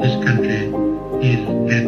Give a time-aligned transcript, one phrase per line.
[0.00, 0.60] This country
[1.22, 1.87] is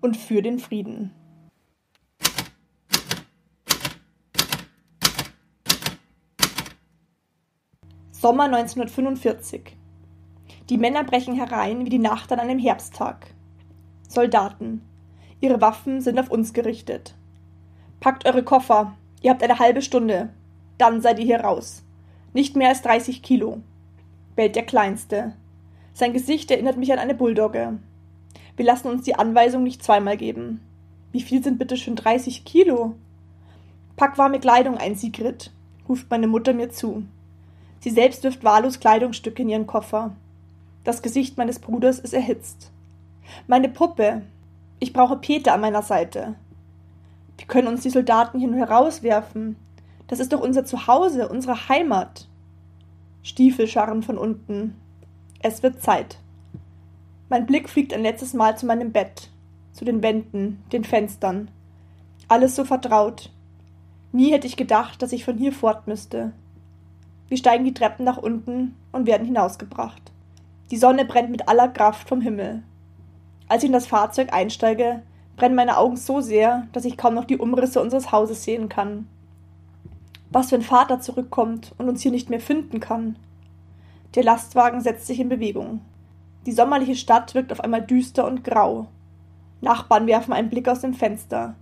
[0.00, 1.12] und für den Frieden.
[8.10, 9.76] Sommer 1945.
[10.68, 13.28] Die Männer brechen herein wie die Nacht an einem Herbsttag.
[14.08, 14.82] Soldaten.
[15.40, 17.14] Ihre Waffen sind auf uns gerichtet.
[18.00, 18.96] Packt eure Koffer.
[19.22, 20.30] Ihr habt eine halbe Stunde.
[20.78, 21.84] Dann seid ihr hier raus.
[22.32, 23.62] Nicht mehr als 30 Kilo.
[24.34, 25.34] Bellt der Kleinste.
[25.92, 27.78] Sein Gesicht erinnert mich an eine Bulldogge.
[28.58, 30.60] Wir lassen uns die Anweisung nicht zweimal geben.
[31.12, 32.96] Wie viel sind bitte schön 30 Kilo?
[33.94, 35.52] Pack warme Kleidung ein, Sigrid,
[35.88, 37.04] ruft meine Mutter mir zu.
[37.78, 40.16] Sie selbst wirft wahllos Kleidungsstücke in ihren Koffer.
[40.82, 42.72] Das Gesicht meines Bruders ist erhitzt.
[43.46, 44.22] Meine Puppe.
[44.80, 46.34] Ich brauche Peter an meiner Seite.
[47.36, 49.54] Wir können uns die Soldaten hier nur herauswerfen.
[50.08, 52.26] Das ist doch unser Zuhause, unsere Heimat.
[53.22, 54.74] Stiefel scharren von unten.
[55.42, 56.18] Es wird Zeit.
[57.30, 59.28] Mein Blick fliegt ein letztes Mal zu meinem Bett,
[59.74, 61.50] zu den Wänden, den Fenstern.
[62.26, 63.30] Alles so vertraut.
[64.12, 66.32] Nie hätte ich gedacht, dass ich von hier fort müsste.
[67.28, 70.00] Wir steigen die Treppen nach unten und werden hinausgebracht.
[70.70, 72.62] Die Sonne brennt mit aller Kraft vom Himmel.
[73.46, 75.02] Als ich in das Fahrzeug einsteige,
[75.36, 79.06] brennen meine Augen so sehr, dass ich kaum noch die Umrisse unseres Hauses sehen kann.
[80.30, 83.16] Was, wenn Vater zurückkommt und uns hier nicht mehr finden kann?
[84.14, 85.80] Der Lastwagen setzt sich in Bewegung.
[86.48, 88.86] Die sommerliche Stadt wirkt auf einmal düster und grau.
[89.60, 91.56] Nachbarn werfen einen Blick aus dem Fenster.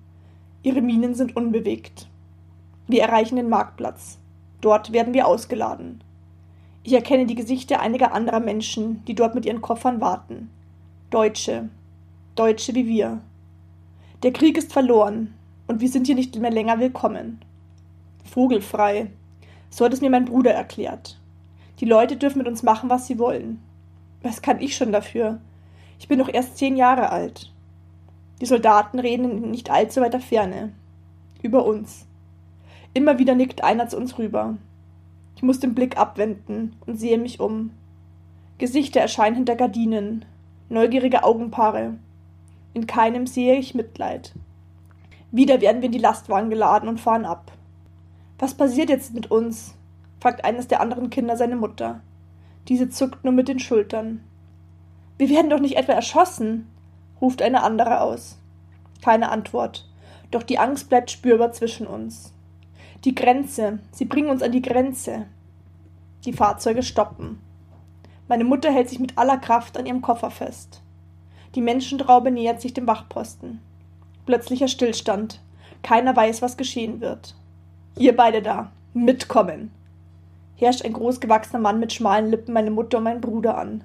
[0.62, 2.06] Ihre Mienen sind unbewegt.
[2.86, 4.18] Wir erreichen den Marktplatz.
[4.60, 6.04] Dort werden wir ausgeladen.
[6.84, 10.50] Ich erkenne die Gesichter einiger anderer Menschen, die dort mit ihren Koffern warten.
[11.10, 11.68] Deutsche.
[12.36, 13.20] Deutsche wie wir.
[14.22, 15.34] Der Krieg ist verloren,
[15.66, 17.40] und wir sind hier nicht mehr länger willkommen.
[18.22, 19.10] Vogelfrei.
[19.68, 21.18] So hat es mir mein Bruder erklärt.
[21.80, 23.60] Die Leute dürfen mit uns machen, was sie wollen.
[24.22, 25.40] Was kann ich schon dafür?
[25.98, 27.52] Ich bin doch erst zehn Jahre alt.
[28.40, 30.72] Die Soldaten reden in nicht allzu weiter Ferne.
[31.42, 32.06] Über uns.
[32.92, 34.56] Immer wieder nickt einer zu uns rüber.
[35.36, 37.70] Ich muss den Blick abwenden und sehe mich um.
[38.58, 40.24] Gesichter erscheinen hinter Gardinen,
[40.68, 41.94] neugierige Augenpaare.
[42.72, 44.32] In keinem sehe ich Mitleid.
[45.30, 47.52] Wieder werden wir in die Lastwagen geladen und fahren ab.
[48.38, 49.74] Was passiert jetzt mit uns?
[50.20, 52.00] fragt eines der anderen Kinder seine Mutter.
[52.68, 54.24] Diese zuckt nur mit den Schultern.
[55.18, 56.66] Wir werden doch nicht etwa erschossen,
[57.20, 58.38] ruft eine andere aus.
[59.02, 59.88] Keine Antwort,
[60.30, 62.32] doch die Angst bleibt spürbar zwischen uns.
[63.04, 65.26] Die Grenze, sie bringen uns an die Grenze.
[66.24, 67.40] Die Fahrzeuge stoppen.
[68.28, 70.82] Meine Mutter hält sich mit aller Kraft an ihrem Koffer fest.
[71.54, 73.60] Die Menschentraube nähert sich dem Wachposten.
[74.26, 75.40] Plötzlicher Stillstand.
[75.82, 77.36] Keiner weiß, was geschehen wird.
[77.96, 78.72] Ihr beide da.
[78.92, 79.70] Mitkommen.
[80.56, 83.84] Herrscht ein großgewachsener Mann mit schmalen Lippen meine Mutter und meinen Bruder an.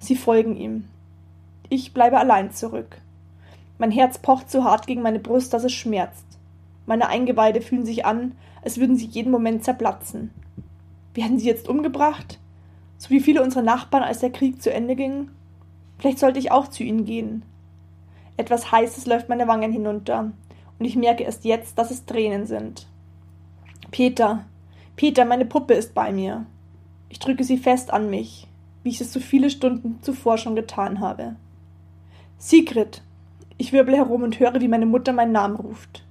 [0.00, 0.84] Sie folgen ihm.
[1.68, 2.98] Ich bleibe allein zurück.
[3.78, 6.24] Mein Herz pocht so hart gegen meine Brust, dass es schmerzt.
[6.86, 10.32] Meine Eingeweide fühlen sich an, als würden sie jeden Moment zerplatzen.
[11.14, 12.38] Werden sie jetzt umgebracht?
[12.96, 15.30] So wie viele unserer Nachbarn, als der Krieg zu Ende ging?
[15.98, 17.42] Vielleicht sollte ich auch zu ihnen gehen.
[18.36, 20.32] Etwas Heißes läuft meine Wangen hinunter,
[20.78, 22.86] und ich merke erst jetzt, dass es Tränen sind.
[23.90, 24.44] Peter,
[24.98, 26.44] Peter, meine Puppe ist bei mir.
[27.08, 28.48] Ich drücke sie fest an mich,
[28.82, 31.36] wie ich es so viele Stunden zuvor schon getan habe.
[32.36, 33.00] Sigrid!
[33.58, 36.04] Ich wirbel herum und höre, wie meine Mutter meinen Namen ruft.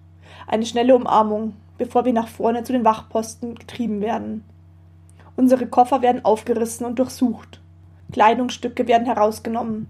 [0.48, 4.46] Eine schnelle Umarmung, bevor wir nach vorne zu den Wachposten getrieben werden.
[5.36, 7.60] Unsere Koffer werden aufgerissen und durchsucht.
[8.14, 9.90] Kleidungsstücke werden herausgenommen.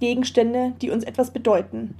[0.00, 1.96] Gegenstände, die uns etwas bedeuten.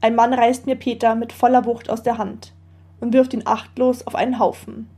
[0.00, 2.54] Ein Mann reißt mir Peter mit voller Wucht aus der Hand
[3.00, 4.88] und wirft ihn achtlos auf einen Haufen.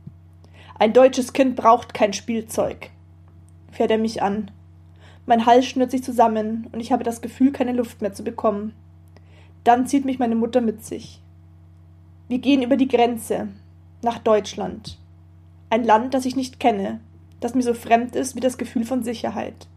[0.81, 2.89] Ein deutsches Kind braucht kein Spielzeug,
[3.71, 4.49] fährt er mich an.
[5.27, 8.73] Mein Hals schnürt sich zusammen und ich habe das Gefühl, keine Luft mehr zu bekommen.
[9.63, 11.21] Dann zieht mich meine Mutter mit sich.
[12.29, 13.49] Wir gehen über die Grenze
[14.01, 14.97] nach Deutschland.
[15.69, 16.99] Ein Land, das ich nicht kenne,
[17.41, 19.67] das mir so fremd ist wie das Gefühl von Sicherheit.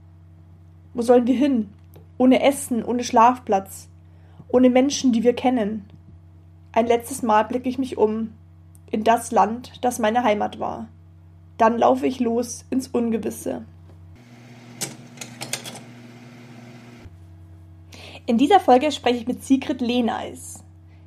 [0.95, 1.69] Wo sollen wir hin?
[2.17, 3.91] Ohne Essen, ohne Schlafplatz,
[4.49, 5.85] ohne Menschen, die wir kennen.
[6.73, 8.31] Ein letztes Mal blicke ich mich um,
[8.95, 10.87] in das Land, das meine Heimat war.
[11.59, 13.65] Dann laufe ich los ins Ungewisse.
[18.25, 20.63] In dieser Folge spreche ich mit Sigrid Lehneis.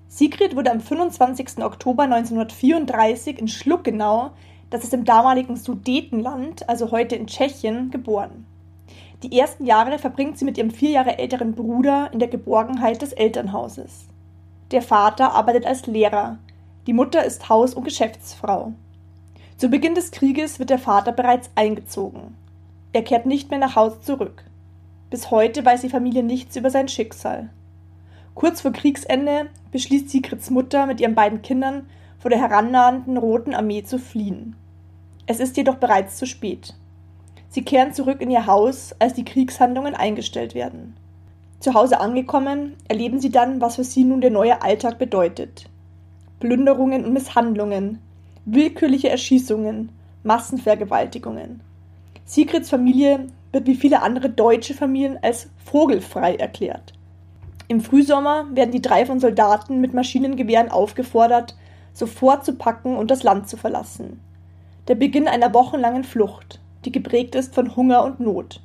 [0.09, 1.63] Sigrid wurde am 25.
[1.63, 4.31] Oktober 1934 in Schluckenau,
[4.69, 8.45] das ist im damaligen Sudetenland, also heute in Tschechien, geboren.
[9.23, 13.13] Die ersten Jahre verbringt sie mit ihrem vier Jahre älteren Bruder in der Geborgenheit des
[13.13, 14.07] Elternhauses.
[14.71, 16.37] Der Vater arbeitet als Lehrer,
[16.87, 18.71] die Mutter ist Haus- und Geschäftsfrau.
[19.57, 22.37] Zu Beginn des Krieges wird der Vater bereits eingezogen.
[22.93, 24.45] Er kehrt nicht mehr nach Hause zurück.
[25.09, 27.49] Bis heute weiß die Familie nichts über sein Schicksal.
[28.35, 31.89] Kurz vor Kriegsende beschließt Sigrids Mutter mit ihren beiden Kindern
[32.19, 34.55] vor der herannahenden Roten Armee zu fliehen.
[35.25, 36.73] Es ist jedoch bereits zu spät.
[37.49, 40.95] Sie kehren zurück in ihr Haus, als die Kriegshandlungen eingestellt werden.
[41.59, 45.69] Zu Hause angekommen, erleben sie dann, was für sie nun der neue Alltag bedeutet.
[46.39, 47.99] Plünderungen und Misshandlungen,
[48.45, 49.89] willkürliche Erschießungen,
[50.23, 51.61] Massenvergewaltigungen.
[52.25, 56.93] Sigrids Familie wird wie viele andere deutsche Familien als vogelfrei erklärt.
[57.69, 61.55] Im Frühsommer werden die drei von Soldaten mit Maschinengewehren aufgefordert,
[61.93, 64.19] sofort zu packen und das Land zu verlassen.
[64.87, 68.61] Der Beginn einer wochenlangen Flucht, die geprägt ist von Hunger und Not.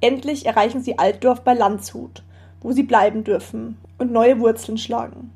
[0.00, 2.22] Endlich erreichen sie Altdorf bei Landshut,
[2.60, 5.30] wo sie bleiben dürfen und neue Wurzeln schlagen.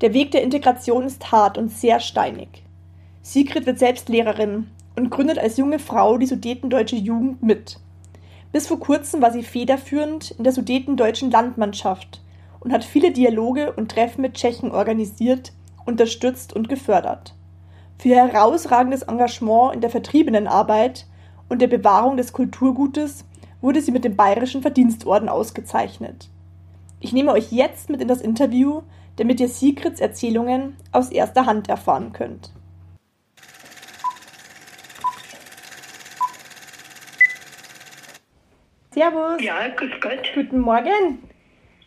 [0.00, 2.62] Der Weg der Integration ist hart und sehr steinig.
[3.22, 7.78] Sigrid wird selbst Lehrerin und gründet als junge Frau die Sudetendeutsche Jugend mit.
[8.50, 12.22] Bis vor kurzem war sie federführend in der Sudetendeutschen Landmannschaft
[12.60, 15.52] und hat viele Dialoge und Treffen mit Tschechen organisiert,
[15.84, 17.34] unterstützt und gefördert.
[17.98, 21.06] Für ihr herausragendes Engagement in der Vertriebenenarbeit
[21.50, 23.26] und der Bewahrung des Kulturgutes
[23.60, 26.30] wurde sie mit dem Bayerischen Verdienstorden ausgezeichnet.
[27.00, 28.82] Ich nehme euch jetzt mit in das Interview,
[29.20, 32.50] damit ihr Sigrids Erzählungen aus erster Hand erfahren könnt.
[38.92, 39.42] Servus.
[39.42, 40.30] Ja, grüß Gott.
[40.34, 41.18] Guten Morgen.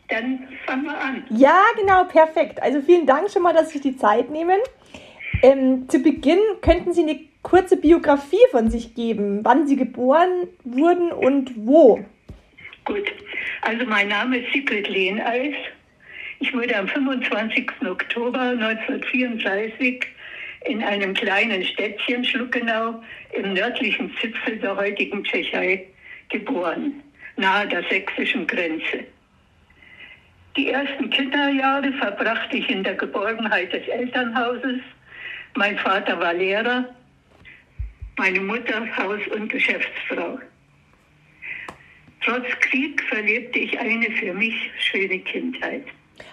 [0.09, 1.25] Dann fangen wir an.
[1.31, 2.61] Ja, genau, perfekt.
[2.61, 4.59] Also vielen Dank schon mal, dass Sie sich die Zeit nehmen.
[5.41, 11.11] Ähm, zu Beginn könnten Sie eine kurze Biografie von sich geben, wann Sie geboren wurden
[11.11, 11.99] und wo.
[12.85, 13.11] Gut,
[13.63, 15.55] also mein Name ist Sigrid Lehneis.
[16.43, 17.71] Ich wurde am 25.
[17.89, 20.05] Oktober 1934
[20.65, 23.01] in einem kleinen Städtchen Schluckenau
[23.31, 25.87] im nördlichen Zipfel der heutigen Tschechei
[26.27, 27.01] geboren,
[27.37, 29.05] nahe der sächsischen Grenze.
[30.57, 34.81] Die ersten Kinderjahre verbrachte ich in der Geborgenheit des Elternhauses
[35.55, 36.93] mein Vater war Lehrer,
[38.17, 40.39] meine Mutter Haus- und Geschäftsfrau.
[42.19, 45.85] Trotz Krieg verlebte ich eine für mich schöne Kindheit.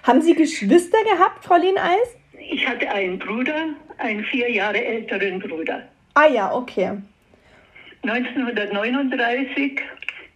[0.02, 2.16] Haben Sie Geschwister gehabt, Frau Lehneis?
[2.50, 3.68] Ich hatte einen Bruder,
[3.98, 5.88] einen vier Jahre älteren Bruder.
[6.14, 6.98] Ah ja, okay.
[8.02, 9.80] 1939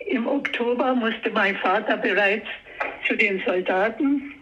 [0.06, 2.46] im Oktober musste mein Vater bereits
[3.06, 4.33] zu den Soldaten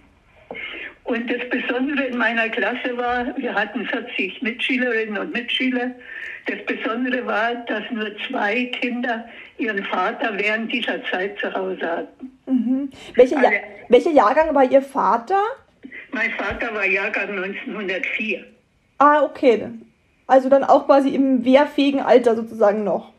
[1.04, 5.90] und das Besondere in meiner Klasse war, wir hatten 40 Mitschülerinnen und Mitschüler.
[6.46, 9.28] Das Besondere war, dass nur zwei Kinder
[9.58, 12.38] ihren Vater während dieser Zeit zu Hause hatten.
[12.46, 12.90] Mhm.
[13.14, 13.50] Welche ja
[13.88, 15.40] welcher Jahrgang war Ihr Vater?
[16.12, 18.44] Mein Vater war Jahrgang 1904.
[18.98, 19.68] Ah, okay.
[20.26, 23.11] Also dann auch quasi im wehrfähigen Alter sozusagen noch.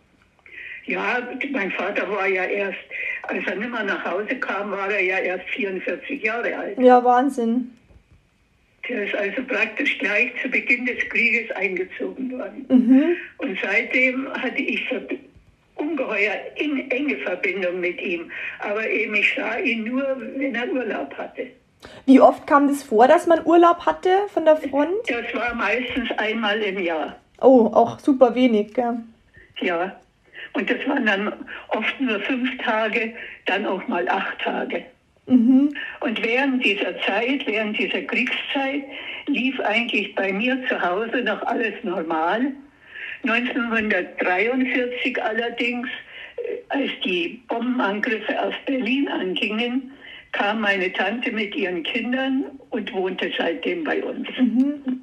[0.86, 1.20] Ja,
[1.52, 2.80] mein Vater war ja erst,
[3.24, 6.78] als er nicht mehr nach Hause kam, war er ja erst 44 Jahre alt.
[6.80, 7.72] Ja, Wahnsinn.
[8.90, 12.66] Der ist also praktisch gleich zu Beginn des Krieges eingezogen worden.
[12.68, 13.16] Mhm.
[13.38, 14.86] Und seitdem hatte ich
[15.76, 18.30] ungeheuer in, enge Verbindung mit ihm.
[18.60, 20.04] Aber eben, ich sah ihn nur,
[20.36, 21.48] wenn er Urlaub hatte.
[22.06, 24.94] Wie oft kam das vor, dass man Urlaub hatte von der Front?
[25.08, 27.16] Das war meistens einmal im Jahr.
[27.42, 28.98] Oh, auch super wenig, gell?
[29.62, 29.98] Ja.
[30.54, 31.34] Und das waren dann
[31.70, 33.14] oft nur fünf Tage,
[33.46, 34.86] dann auch mal acht Tage.
[35.26, 35.74] Mhm.
[36.02, 38.84] Und während dieser Zeit, während dieser Kriegszeit,
[39.28, 42.52] lief eigentlich bei mir zu Hause noch alles normal.
[43.24, 45.88] 1943 allerdings,
[46.38, 49.94] äh, als die Bombenangriffe auf Berlin angingen,
[50.34, 54.28] kam meine Tante mit ihren Kindern und wohnte seitdem bei uns.
[54.38, 55.02] Mhm.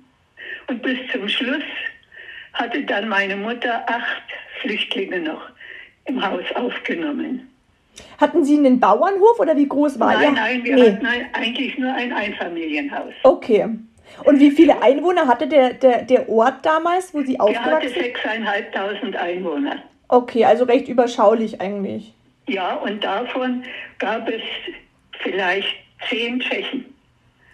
[0.66, 1.62] Und bis zum Schluss
[2.52, 4.22] hatte dann meine Mutter acht
[4.60, 5.42] Flüchtlinge noch
[6.04, 7.48] im Haus aufgenommen.
[8.18, 10.30] Hatten Sie einen Bauernhof oder wie groß war Nein, ihr?
[10.32, 10.92] Nein, nein, wir nee.
[10.92, 13.12] hatten eigentlich nur ein Einfamilienhaus.
[13.22, 13.68] Okay.
[14.24, 17.94] Und wie viele Einwohner hatte der, der, der Ort damals, wo Sie Der hatte aufgewachsen
[19.02, 19.14] sind?
[19.14, 19.82] 6.500 Einwohner.
[20.08, 22.12] Okay, also recht überschaulich eigentlich.
[22.48, 23.62] Ja, und davon
[23.98, 24.42] gab es
[25.20, 25.68] vielleicht
[26.08, 26.84] zehn Tschechen.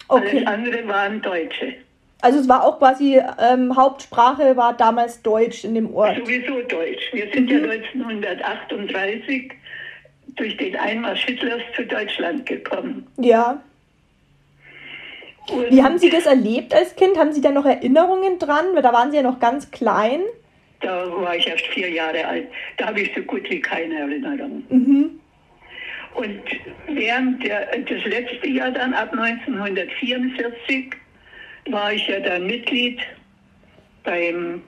[0.09, 0.45] Okay.
[0.45, 1.75] Alles andere waren Deutsche.
[2.23, 6.17] Also es war auch quasi, ähm, Hauptsprache war damals Deutsch in dem Ort.
[6.17, 7.13] Sowieso Deutsch.
[7.13, 9.53] Wir sind ja 1938
[10.37, 13.07] durch den Einmarsch Hitlers zu Deutschland gekommen.
[13.19, 13.63] Ja.
[15.49, 17.17] Und Wie haben Sie das erlebt als Kind?
[17.19, 18.65] Haben Sie da noch Erinnerungen dran?
[18.75, 20.21] Weil da waren Sie ja noch ganz klein.
[20.81, 22.49] Da war ich erst vier Jahre alt.
[22.77, 24.65] Da habe ich so gut wie keine Erinnerung.
[24.69, 25.21] Mhm.
[26.15, 26.41] Und
[26.89, 30.93] während der, das letzte Jahr dann, ab 1944,
[31.71, 33.01] war ich ja dann Mitglied
[34.05, 34.63] beim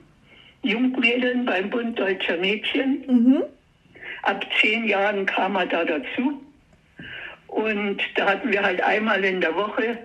[0.63, 3.03] Jungmädeln, beim Bund Deutscher Mädchen.
[3.07, 3.43] Mhm.
[4.23, 6.41] Ab zehn Jahren kam er da dazu.
[7.47, 9.97] Und da hatten wir halt einmal in der Woche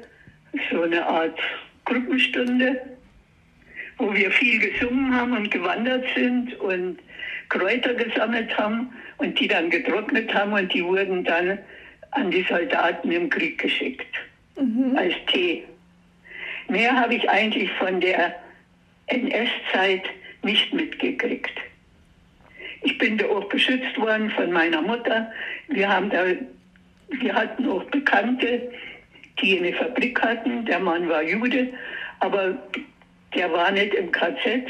[0.70, 1.38] so eine Art
[1.84, 2.80] Gruppenstunde,
[3.98, 6.98] wo wir viel gesungen haben und gewandert sind und
[7.48, 11.58] Kräuter gesammelt haben und die dann getrocknet haben und die wurden dann
[12.12, 14.14] an die Soldaten im Krieg geschickt
[14.96, 15.64] als Tee.
[16.68, 18.34] Mehr habe ich eigentlich von der
[19.06, 20.02] NS-Zeit
[20.42, 21.52] nicht mitgekriegt.
[22.82, 25.30] Ich bin da auch beschützt worden von meiner Mutter.
[25.68, 26.24] Wir haben da,
[27.08, 28.70] wir hatten auch Bekannte,
[29.40, 30.64] die eine Fabrik hatten.
[30.66, 31.68] Der Mann war Jude,
[32.20, 32.56] aber
[33.34, 34.66] der war nicht im KZ.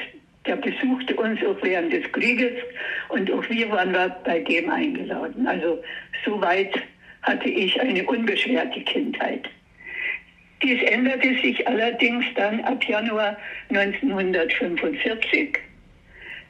[0.47, 2.53] Der besuchte uns auch während des Krieges
[3.09, 5.47] und auch wir waren bei dem eingeladen.
[5.47, 5.83] Also
[6.25, 6.75] soweit
[7.23, 9.49] hatte ich eine unbeschwerte Kindheit.
[10.63, 13.37] Dies änderte sich allerdings dann ab Januar
[13.71, 15.59] 1945.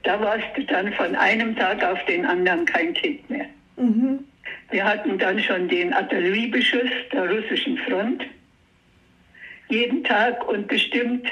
[0.02, 3.46] Da warst du dann von einem Tag auf den anderen kein Kind mehr.
[3.76, 4.20] Mhm.
[4.70, 8.24] Wir hatten dann schon den Artilleriebeschuss der russischen Front.
[9.68, 11.26] Jeden Tag und bestimmt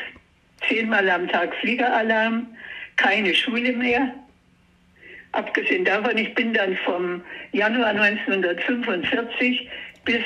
[0.69, 2.47] zehnmal am Tag Fliegeralarm,
[2.97, 4.15] keine Schule mehr.
[5.33, 9.69] Abgesehen davon, ich bin dann vom Januar 1945
[10.05, 10.23] bis,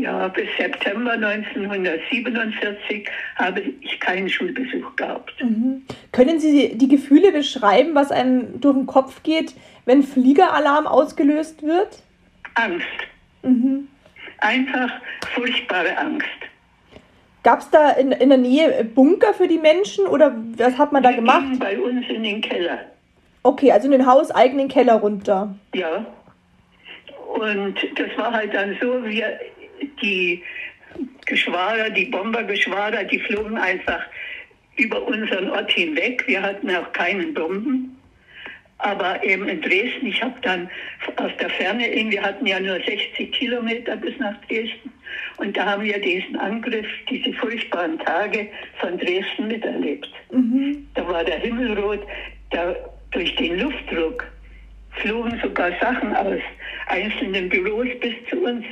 [0.00, 5.32] ja, bis September 1947 habe ich keinen Schulbesuch gehabt.
[5.42, 5.82] Mhm.
[6.12, 9.54] Können Sie die Gefühle beschreiben, was einem durch den Kopf geht,
[9.84, 12.02] wenn Fliegeralarm ausgelöst wird?
[12.54, 12.86] Angst,
[13.42, 13.88] Mhm.
[14.38, 14.90] einfach
[15.34, 16.26] furchtbare Angst.
[17.42, 21.02] Gab es da in, in der Nähe Bunker für die Menschen oder was hat man
[21.02, 21.40] da Wir gemacht?
[21.42, 22.78] gingen bei uns in den Keller.
[23.42, 25.54] Okay, also in den hauseigenen Keller runter.
[25.74, 26.04] Ja.
[27.32, 29.38] Und das war halt dann so, wir,
[30.02, 30.42] die
[31.26, 34.02] Geschwader, die Bombergeschwader, die flogen einfach
[34.76, 36.24] über unseren Ort hinweg.
[36.26, 37.96] Wir hatten auch keinen Bomben.
[38.78, 40.70] Aber eben in Dresden, ich habe dann
[41.16, 44.90] aus der Ferne, wir hatten ja nur 60 Kilometer bis nach Dresden.
[45.36, 50.08] Und da haben wir diesen Angriff, diese furchtbaren Tage von Dresden miterlebt.
[50.94, 52.00] Da war der Himmel rot,
[52.50, 52.74] da,
[53.10, 54.26] durch den Luftdruck
[54.92, 56.40] flogen sogar Sachen aus
[56.86, 58.64] einzelnen Büros bis zu uns.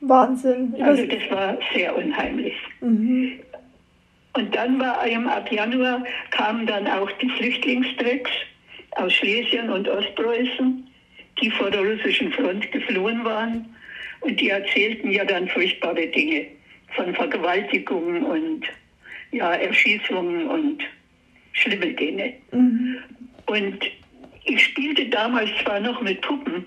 [0.00, 0.74] Wahnsinn.
[0.80, 2.54] Also Über- das war sehr unheimlich.
[2.80, 3.40] mhm.
[4.32, 8.30] Und dann war eben ab Januar kamen dann auch die Flüchtlingstrecks
[8.92, 10.86] aus Schlesien und Ostpreußen,
[11.42, 13.74] die vor der russischen Front geflohen waren.
[14.20, 16.46] Und die erzählten ja dann furchtbare Dinge
[16.94, 18.66] von Vergewaltigungen und
[19.32, 20.82] ja, Erschießungen und
[21.52, 22.34] schlimme Dinge.
[22.52, 22.98] Mhm.
[23.46, 23.78] Und
[24.44, 26.66] ich spielte damals zwar noch mit Puppen,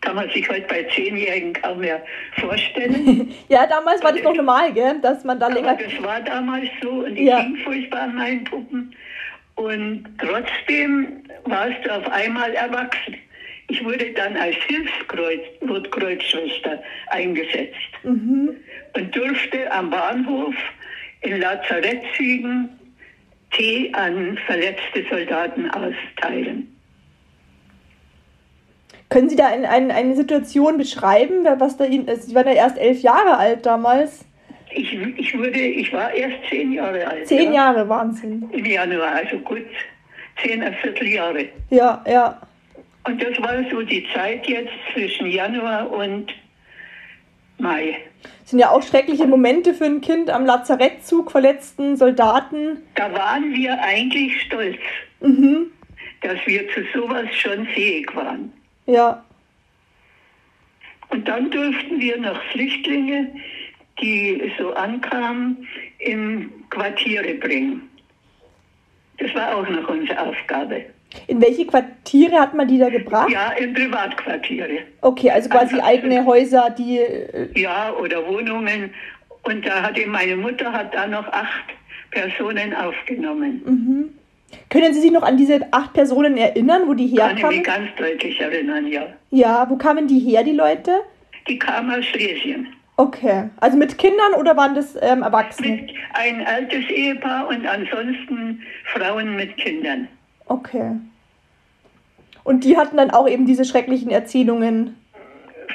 [0.00, 2.02] kann man sich heute bei Zehnjährigen kaum mehr
[2.38, 3.32] vorstellen.
[3.48, 4.98] Ja, damals war das noch normal, gell?
[5.02, 5.76] dass man da länger.
[5.76, 7.42] das war damals so und ich Ja.
[7.42, 8.94] ging furchtbar an meinen Puppen.
[9.56, 13.16] Und trotzdem warst du auf einmal erwachsen.
[13.68, 18.50] Ich wurde dann als Hilfskreuzschwester eingesetzt Mhm.
[18.94, 20.54] und durfte am Bahnhof
[21.22, 22.70] in Lazarettzügen
[23.52, 26.74] Tee an verletzte Soldaten austeilen.
[29.10, 32.08] Können Sie da ein, ein, eine Situation beschreiben, was da Ihnen.
[32.08, 34.24] also Sie waren ja erst elf Jahre alt damals.
[34.72, 37.26] Ich, ich, wurde, ich war erst zehn Jahre alt.
[37.26, 38.48] Zehn ja, Jahre, Wahnsinn.
[38.52, 39.66] Im Januar, also gut
[40.40, 41.48] zehn, ein Vierteljahre.
[41.70, 42.40] Ja, ja.
[43.04, 46.32] Und das war so die Zeit jetzt zwischen Januar und
[47.58, 47.96] Mai.
[48.42, 52.78] Das sind ja auch schreckliche Momente für ein Kind am Lazarettzug, verletzten Soldaten.
[52.94, 54.78] Da waren wir eigentlich stolz,
[55.20, 55.72] Mhm.
[56.22, 58.52] dass wir zu sowas schon fähig waren.
[58.90, 59.24] Ja.
[61.10, 63.28] Und dann durften wir noch Flüchtlinge,
[64.00, 65.66] die so ankamen,
[65.98, 67.82] in Quartiere bringen.
[69.18, 70.86] Das war auch noch unsere Aufgabe.
[71.26, 73.28] In welche Quartiere hat man die da gebracht?
[73.30, 74.78] Ja, in Privatquartiere.
[75.00, 76.98] Okay, also quasi Also- eigene Häuser, die.
[76.98, 78.94] äh, Ja, oder Wohnungen.
[79.42, 81.64] Und da hatte meine Mutter hat da noch acht
[82.12, 84.16] Personen aufgenommen.
[84.68, 87.62] Können Sie sich noch an diese acht Personen erinnern, wo die Kann ich mich herkamen?
[87.64, 89.06] ganz deutlich erinnern, ja.
[89.30, 91.00] Ja, wo kamen die her, die Leute?
[91.48, 92.68] Die kamen aus Schlesien.
[92.96, 93.48] Okay.
[93.60, 95.68] Also mit Kindern oder waren das ähm, Erwachsene?
[95.68, 100.06] Mit ein altes Ehepaar und ansonsten Frauen mit Kindern.
[100.46, 100.92] Okay.
[102.44, 104.96] Und die hatten dann auch eben diese schrecklichen Erzählungen.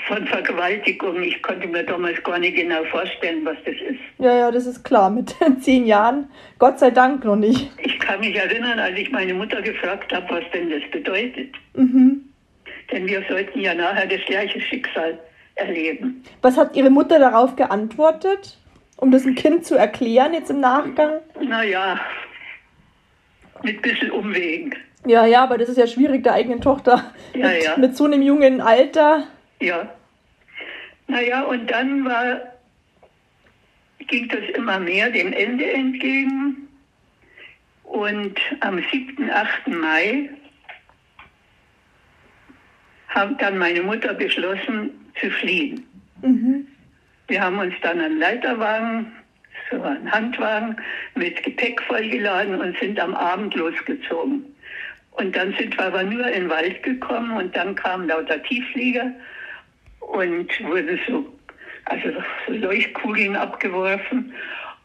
[0.07, 1.21] Von Vergewaltigung.
[1.23, 3.99] Ich konnte mir damals gar nicht genau vorstellen, was das ist.
[4.19, 5.09] Ja, ja, das ist klar.
[5.09, 6.29] Mit zehn Jahren.
[6.59, 7.71] Gott sei Dank noch nicht.
[7.79, 11.55] Ich kann mich erinnern, als ich meine Mutter gefragt habe, was denn das bedeutet.
[11.73, 12.21] Mhm.
[12.91, 15.17] Denn wir sollten ja nachher das gleiche Schicksal
[15.55, 16.23] erleben.
[16.43, 18.59] Was hat Ihre Mutter darauf geantwortet?
[18.97, 21.19] Um das dem Kind zu erklären, jetzt im Nachgang?
[21.41, 21.99] Naja,
[23.63, 24.73] mit bisschen Umwegen.
[25.07, 27.77] Ja, ja, aber das ist ja schwierig, der eigenen Tochter Ja, mit, ja.
[27.77, 29.23] mit so einem jungen Alter.
[29.59, 29.89] Ja.
[31.07, 32.41] Naja, und dann war,
[34.07, 36.67] ging das immer mehr dem Ende entgegen.
[37.83, 39.67] Und am 7., 8.
[39.67, 40.29] Mai
[43.09, 45.85] hat dann meine Mutter beschlossen zu fliehen.
[46.21, 46.67] Mhm.
[47.27, 49.11] Wir haben uns dann einen Leiterwagen,
[49.71, 50.75] so einen Handwagen
[51.15, 54.43] mit Gepäck vollgeladen und sind am Abend losgezogen.
[55.11, 59.11] Und dann sind wir aber nur in den Wald gekommen und dann kamen lauter Tiefflieger
[60.15, 61.25] und wurden so,
[61.85, 62.09] also
[62.47, 64.33] so Leuchtkugeln abgeworfen.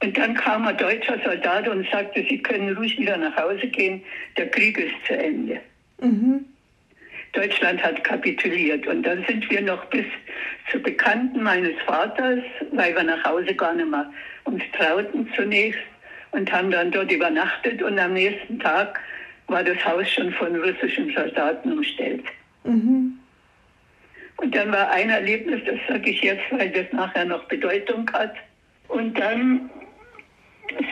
[0.03, 4.03] Und dann kam ein deutscher Soldat und sagte, Sie können ruhig wieder nach Hause gehen,
[4.37, 5.61] der Krieg ist zu Ende.
[6.01, 6.45] Mhm.
[7.33, 8.87] Deutschland hat kapituliert.
[8.87, 10.07] Und dann sind wir noch bis
[10.71, 12.41] zu Bekannten meines Vaters,
[12.73, 14.11] weil wir nach Hause gar nicht mehr
[14.45, 15.81] uns trauten zunächst
[16.33, 17.83] und haben dann dort übernachtet.
[17.83, 18.99] Und am nächsten Tag
[19.47, 22.25] war das Haus schon von russischen Soldaten umstellt.
[22.65, 23.20] Mhm.
[24.41, 28.35] Und dann war ein Erlebnis, das sage ich jetzt, weil das nachher noch Bedeutung hat.
[28.89, 29.69] Und dann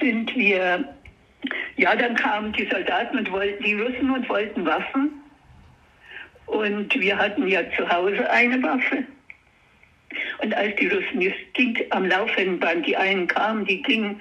[0.03, 0.85] sind wir,
[1.77, 5.13] ja, dann kamen die Soldaten und wollten, die Russen und wollten Waffen.
[6.45, 9.05] Und wir hatten ja zu Hause eine Waffe.
[10.43, 14.21] Und als die Russen, es ging am laufenden Band, die einen kamen, die gingen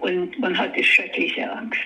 [0.00, 1.80] und man hatte schreckliche Angst.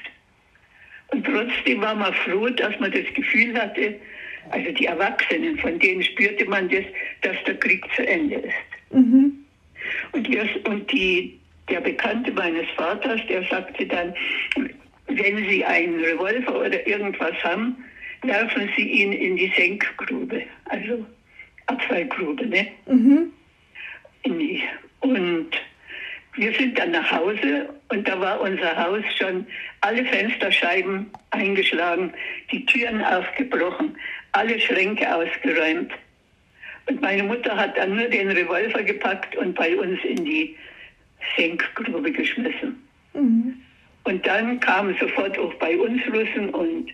[1.12, 3.94] Und trotzdem war man froh, dass man das Gefühl hatte,
[4.50, 6.85] also die Erwachsenen, von denen spürte man das,
[7.22, 8.55] dass der Krieg zu Ende ist.
[8.92, 9.33] Mhm.
[10.12, 14.14] Und, wir, und die, der Bekannte meines Vaters, der sagte dann,
[15.07, 17.76] wenn Sie einen Revolver oder irgendwas haben,
[18.22, 21.05] werfen Sie ihn in die Senkgrube, also
[21.66, 22.68] Abfallgrube, ne?
[22.87, 23.33] Mhm.
[25.00, 25.50] Und
[26.35, 29.46] wir sind dann nach Hause und da war unser Haus schon
[29.81, 32.12] alle Fensterscheiben eingeschlagen,
[32.53, 33.96] die Türen aufgebrochen,
[34.33, 35.93] alle Schränke ausgeräumt.
[36.87, 40.57] Und meine Mutter hat dann nur den Revolver gepackt und bei uns in die
[41.37, 42.83] Senkgrube geschmissen.
[43.14, 43.61] Mhm.
[44.05, 46.90] Und dann kamen sofort auch bei uns Russen und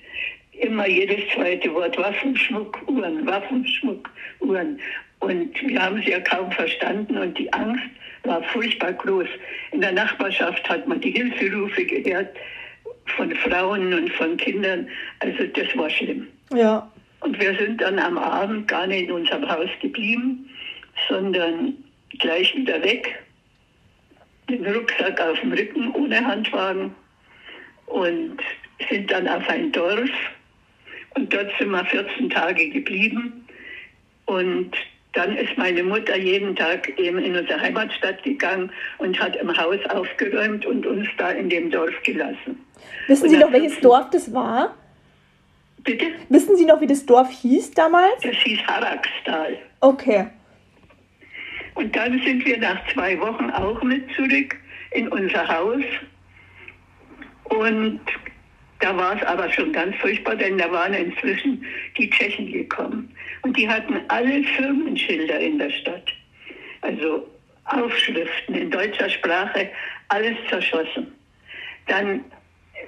[0.52, 4.80] immer jedes zweite Wort Waffenschmuck, Uhren, Waffenschmuck, Uhren.
[5.20, 7.84] Und wir haben sie ja kaum verstanden und die Angst
[8.24, 9.28] war furchtbar groß.
[9.72, 12.36] In der Nachbarschaft hat man die Hilferufe gehört
[13.16, 14.88] von Frauen und von Kindern.
[15.20, 16.26] Also das war schlimm.
[16.52, 16.90] Ja.
[17.20, 20.48] Und wir sind dann am Abend gar nicht in unserem Haus geblieben,
[21.08, 21.74] sondern
[22.18, 23.22] gleich wieder weg.
[24.48, 26.94] Den Rucksack auf dem Rücken ohne Handwagen
[27.86, 28.38] und
[28.88, 30.10] sind dann auf ein Dorf.
[31.14, 33.46] Und dort sind wir 14 Tage geblieben.
[34.26, 34.76] Und
[35.14, 39.78] dann ist meine Mutter jeden Tag eben in unsere Heimatstadt gegangen und hat im Haus
[39.88, 42.60] aufgeräumt und uns da in dem Dorf gelassen.
[43.06, 44.74] Wissen Sie noch, welches 14 Dorf das war?
[45.86, 46.06] Bitte?
[46.28, 48.20] Wissen Sie noch, wie das Dorf hieß damals?
[48.20, 49.56] Das hieß Harakstal.
[49.80, 50.26] Okay.
[51.74, 54.56] Und dann sind wir nach zwei Wochen auch mit zurück
[54.90, 55.84] in unser Haus.
[57.44, 58.00] Und
[58.80, 61.64] da war es aber schon ganz furchtbar, denn da waren inzwischen
[61.96, 63.14] die Tschechen gekommen.
[63.42, 66.12] Und die hatten alle Firmenschilder in der Stadt.
[66.80, 67.26] Also
[67.64, 69.70] Aufschriften in deutscher Sprache,
[70.08, 71.12] alles zerschossen.
[71.86, 72.24] Dann,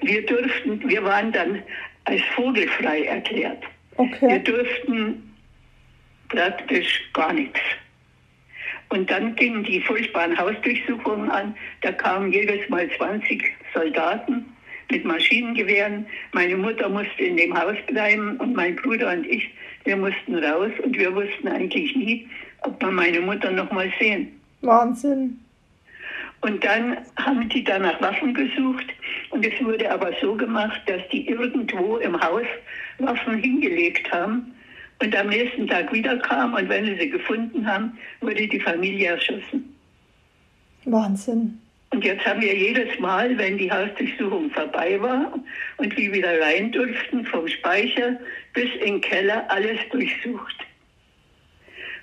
[0.03, 1.63] wir durften, wir waren dann
[2.09, 3.63] als vogelfrei erklärt.
[3.97, 4.39] Wir Okay.
[4.45, 5.35] durften
[6.29, 7.61] praktisch gar nichts.
[8.91, 11.55] Und dann gingen die furchtbaren Hausdurchsuchungen an.
[11.83, 13.45] Da kamen jedes Mal 20
[13.75, 14.47] Soldaten
[14.91, 16.07] mit Maschinengewehren.
[16.33, 19.51] Meine Mutter musste in dem Haus bleiben und mein Bruder und ich,
[19.85, 22.29] wir mussten raus und wir wussten eigentlich nie,
[22.63, 24.41] ob wir meine Mutter noch mal sehen.
[24.63, 25.39] Wahnsinn.
[26.41, 28.87] Und dann haben die da nach Waffen gesucht
[29.31, 32.47] und es wurde aber so gemacht, dass die irgendwo im Haus
[32.99, 34.55] Waffen hingelegt haben
[35.03, 39.75] und am nächsten Tag wiederkamen und wenn sie sie gefunden haben, wurde die Familie erschossen.
[40.85, 41.59] Wahnsinn.
[41.91, 45.33] Und jetzt haben wir jedes Mal, wenn die Hausdurchsuchung vorbei war
[45.79, 48.19] und wir wieder rein durften, vom Speicher
[48.53, 50.68] bis in den Keller, alles durchsucht.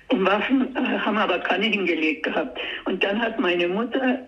[0.08, 2.58] Und Waffen äh, haben aber keine hingelegt gehabt.
[2.84, 4.20] Und dann hat meine Mutter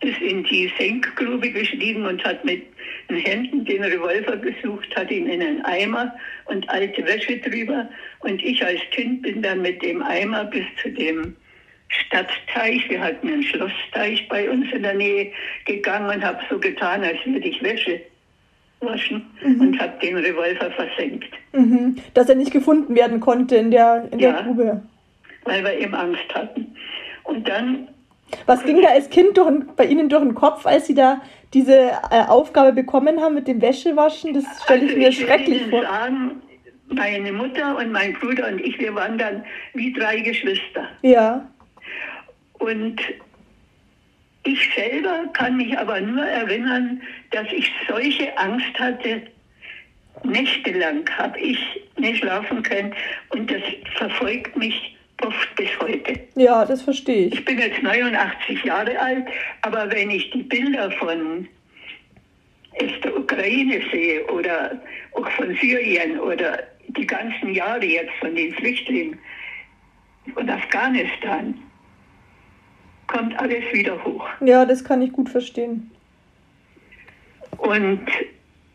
[0.00, 2.62] ist in die Senkgrube gestiegen und hat mit
[3.08, 6.12] den Händen den Revolver gesucht, hat ihn in einen Eimer
[6.46, 7.88] und alte Wäsche drüber.
[8.20, 11.36] Und ich als Kind bin dann mit dem Eimer bis zu dem
[11.88, 15.30] Stadtteich, wir hatten einen Schlossteich bei uns in der Nähe,
[15.66, 18.00] gegangen und habe so getan, als würde ich Wäsche
[18.80, 19.60] waschen Mhm.
[19.60, 21.96] und habe den Revolver versenkt, Mhm.
[22.14, 24.32] Dass er nicht gefunden werden konnte in der, in Ja.
[24.32, 24.82] der Grube.
[25.44, 26.74] Weil wir eben Angst hatten.
[27.24, 27.88] Und dann
[28.46, 31.20] Was ging da als Kind durch, bei Ihnen durch den Kopf, als Sie da
[31.54, 34.34] diese äh, Aufgabe bekommen haben mit dem Wäschewaschen?
[34.34, 35.82] Das stelle ich Also mir will schrecklich vor.
[35.82, 36.42] sagen,
[36.88, 40.88] meine Mutter und mein Bruder und ich, wir waren dann wie drei Geschwister.
[41.02, 41.46] Ja.
[42.58, 43.00] Und
[44.44, 47.00] ich selber kann mich aber nur erinnern,
[47.30, 49.22] dass ich solche Angst hatte.
[50.24, 51.58] Nächtelang habe ich
[51.96, 52.94] nicht schlafen können
[53.30, 53.62] und das
[53.96, 56.20] verfolgt mich oft bis heute.
[56.34, 57.34] Ja, das verstehe ich.
[57.34, 59.26] Ich bin jetzt 89 Jahre alt,
[59.62, 61.48] aber wenn ich die Bilder von
[62.80, 64.80] aus der Ukraine sehe oder
[65.12, 69.18] auch von Syrien oder die ganzen Jahre jetzt von den Flüchtlingen
[70.34, 71.54] und Afghanistan,
[73.06, 74.26] kommt alles wieder hoch.
[74.40, 75.90] Ja, das kann ich gut verstehen.
[77.58, 78.06] Und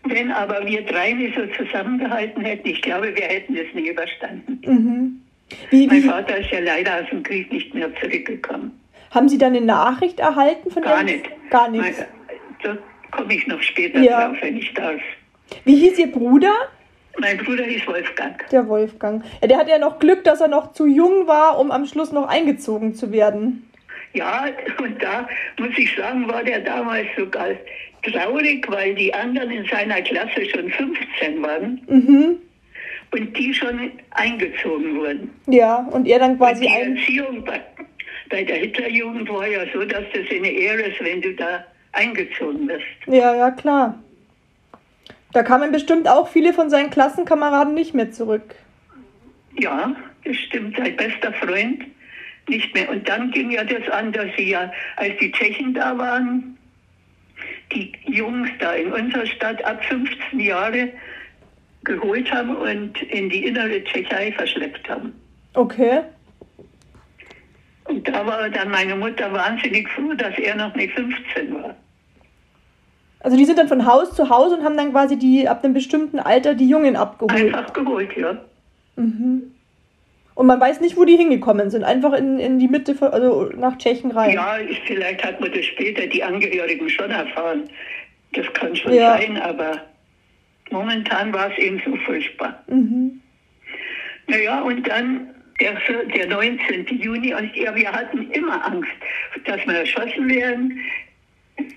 [0.04, 4.62] wenn aber wir drei nicht so zusammengehalten hätten, ich glaube, wir hätten das nie überstanden.
[4.63, 5.21] Mhm.
[5.69, 8.71] Wie, Mein wie, Vater ist ja leider aus dem Krieg nicht mehr zurückgekommen.
[9.12, 11.25] haben Sie da eine Nachricht erhalten von Gar nicht.
[11.49, 12.03] Gar nichts.
[12.63, 12.77] Da
[13.12, 14.27] komme ich noch später Ja.
[14.27, 14.99] drauf, wenn ich darf.
[15.63, 16.53] Wie hieß Ihr Bruder?
[17.19, 18.47] Mein Bruder hieß Wolfgang.
[18.51, 19.23] Der Wolfgang.
[19.41, 22.12] Ja, der hatte ja noch Glück, dass er noch zu jung war, um am Schluss
[22.12, 23.63] noch eingezogen zu werden.
[24.13, 24.45] Ja,
[24.79, 25.27] und da
[25.60, 27.47] muss ich sagen, war der damals sogar
[28.03, 32.36] traurig, weil die anderen in seiner Klasse schon 15 waren Mhm.
[33.12, 35.30] Und die schon eingezogen wurden.
[35.48, 36.98] Ja, und er dann Und quasi die ein.
[36.98, 37.62] Erziehung bei,
[38.30, 42.67] bei der Hitlerjugend war ja so, dass das eine Ehre ist, wenn du da eingezogen
[42.67, 42.86] wirst.
[43.08, 43.98] Ja, ja, klar.
[45.34, 48.56] Da kamen bestimmt auch viele von seinen Klassenkameraden nicht mehr zurück.
[49.60, 50.78] Ja, das stimmt.
[50.78, 51.84] Sein bester Freund
[52.48, 52.89] nicht mehr.
[52.89, 56.58] Und dann ging ja das an, dass sie ja, als die Tschechen da waren,
[57.74, 60.89] die Jungs da in unserer Stadt ab 15 Jahre
[61.88, 65.13] geholt haben und in die innere Tschechei verschleppt haben.
[65.54, 66.02] Okay.
[67.86, 71.76] Und da war dann meine Mutter wahnsinnig froh, dass er noch nicht 15 war.
[73.21, 75.73] Also die sind dann von Haus zu Haus und haben dann quasi die ab einem
[75.73, 77.32] bestimmten Alter die Jungen abgeholt.
[77.56, 78.38] Einfach geholt, ja.
[78.97, 79.54] Mhm.
[80.36, 81.84] Und man weiß nicht, wo die hingekommen sind.
[81.84, 84.34] Einfach in, in die Mitte, von, also nach Tschechien rein.
[84.36, 87.63] Ja, ich- vielleicht hat man das später die Angehörigen schon erfahren.
[88.34, 89.17] Das kann schon Ja.
[89.17, 89.82] sein, aber
[90.71, 92.63] momentan war es eben so furchtbar.
[92.67, 93.21] Mhm.
[94.27, 95.77] Naja, und dann der,
[96.15, 96.86] der 19.
[96.99, 98.91] Juni, und ja, wir hatten immer Angst,
[99.45, 100.80] dass wir erschossen werden.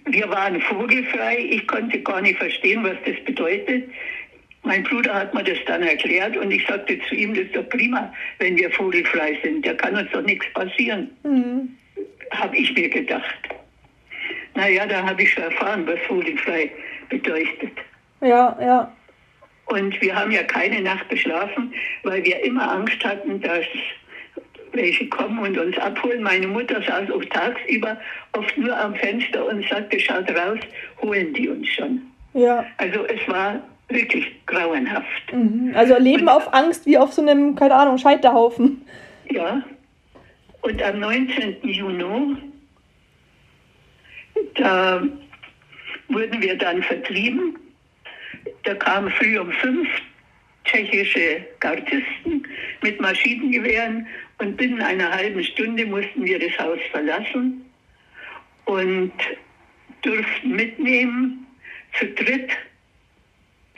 [0.07, 1.39] Wir waren vogelfrei.
[1.39, 3.89] Ich konnte gar nicht verstehen, was das bedeutet.
[4.63, 7.67] Mein Bruder hat mir das dann erklärt und ich sagte zu ihm, das ist doch
[7.71, 9.65] prima, wenn wir vogelfrei sind.
[9.65, 11.71] Da kann uns doch nichts passieren, Mhm.
[12.33, 13.49] habe ich mir gedacht.
[14.55, 16.71] Naja, da habe ich schon erfahren, was vogelfrei
[17.09, 17.73] bedeutet.
[18.21, 18.93] Ja, ja.
[19.67, 23.65] Und wir haben ja keine Nacht geschlafen, weil wir immer Angst hatten, dass
[24.73, 26.23] welche kommen und uns abholen.
[26.23, 27.97] Meine Mutter saß auch tagsüber
[28.33, 30.59] oft nur am Fenster und sagte, schaut raus,
[31.03, 32.03] holen die uns schon.
[32.35, 32.65] Ja.
[32.79, 35.33] Also es war wirklich grauenhaft.
[35.33, 35.73] Mhm.
[35.75, 38.83] Also leben auf Angst wie auf so einem, keine Ahnung, Scheiterhaufen.
[39.31, 39.63] Ja.
[40.63, 41.57] Und am 19.
[41.63, 42.37] Juni,
[44.55, 45.03] da
[46.09, 47.57] wurden wir dann vertrieben.
[48.65, 49.89] Da kamen früh um fünf
[50.65, 52.47] tschechische Gardisten
[52.83, 54.07] mit Maschinengewehren
[54.39, 57.65] und binnen einer halben Stunde mussten wir das Haus verlassen
[58.67, 59.13] und
[60.03, 61.47] durften mitnehmen
[61.99, 62.51] zu dritt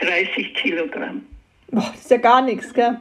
[0.00, 1.24] 30 Kilogramm.
[1.68, 2.98] Boah, das ist ja gar nichts, gell?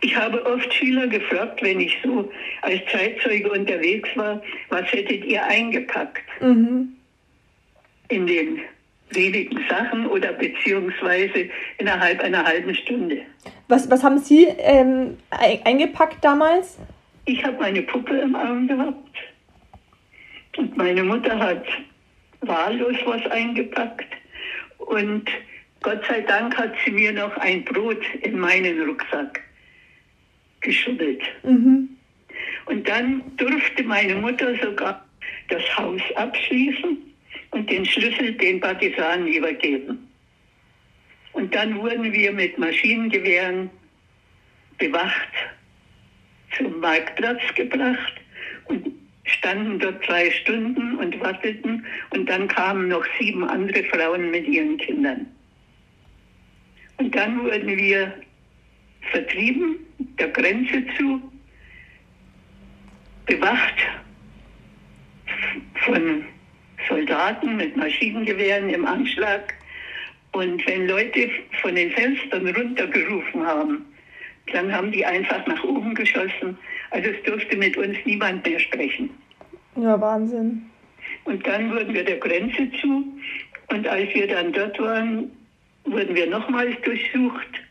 [0.00, 2.30] Ich habe oft Schüler gefragt, wenn ich so
[2.62, 6.94] als Zeitzeuge unterwegs war, was hättet ihr eingepackt Mhm.
[8.08, 8.60] in den
[9.10, 13.22] wenigen Sachen oder beziehungsweise innerhalb einer halben Stunde.
[13.68, 16.78] Was, was haben Sie ähm, ein- eingepackt damals?
[17.26, 19.18] Ich habe meine Puppe im Arm gehabt
[20.56, 21.64] und Meine Mutter hat
[22.40, 24.06] wahllos was eingepackt
[24.78, 25.28] und
[25.82, 29.40] Gott sei Dank hat sie mir noch ein Brot in meinen Rucksack
[30.60, 31.22] geschubbelt.
[31.44, 31.88] Mhm.
[32.66, 35.04] Und dann durfte meine Mutter sogar
[35.48, 37.07] das Haus abschließen
[37.50, 40.08] und den Schlüssel den Partisanen übergeben.
[41.32, 43.70] Und dann wurden wir mit Maschinengewehren
[44.78, 45.28] bewacht
[46.56, 48.14] zum Marktplatz gebracht
[48.66, 48.86] und
[49.24, 51.84] standen dort zwei Stunden und warteten.
[52.10, 55.26] Und dann kamen noch sieben andere Frauen mit ihren Kindern.
[56.96, 58.12] Und dann wurden wir
[59.12, 59.76] vertrieben,
[60.18, 61.22] der Grenze zu,
[63.26, 63.76] bewacht
[65.84, 66.24] von
[66.88, 69.54] Soldaten mit Maschinengewehren im Anschlag.
[70.32, 71.30] Und wenn Leute
[71.62, 73.86] von den Fenstern runtergerufen haben,
[74.52, 76.56] dann haben die einfach nach oben geschossen.
[76.90, 79.10] Also es durfte mit uns niemand mehr sprechen.
[79.76, 80.62] Ja, Wahnsinn.
[81.24, 83.04] Und dann wurden wir der Grenze zu.
[83.68, 85.30] Und als wir dann dort waren,
[85.84, 87.62] wurden wir nochmals durchsucht.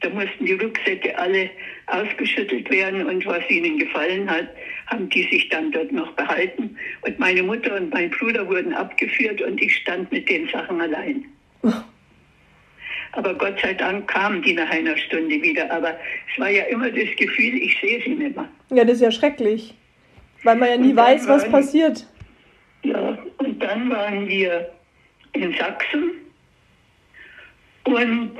[0.00, 1.50] Da mussten die Rucksäcke alle
[1.86, 4.48] ausgeschüttelt werden und was ihnen gefallen hat,
[4.86, 6.76] haben die sich dann dort noch behalten.
[7.02, 11.24] Und meine Mutter und mein Bruder wurden abgeführt und ich stand mit den Sachen allein.
[13.12, 15.70] Aber Gott sei Dank kamen die nach einer Stunde wieder.
[15.70, 15.90] Aber
[16.32, 18.48] es war ja immer das Gefühl, ich sehe sie nicht mehr.
[18.70, 19.74] Ja, das ist ja schrecklich.
[20.42, 22.06] Weil man ja nie weiß, was waren- passiert.
[22.82, 24.70] Ja, und dann waren wir
[25.32, 26.10] in Sachsen
[27.84, 28.32] und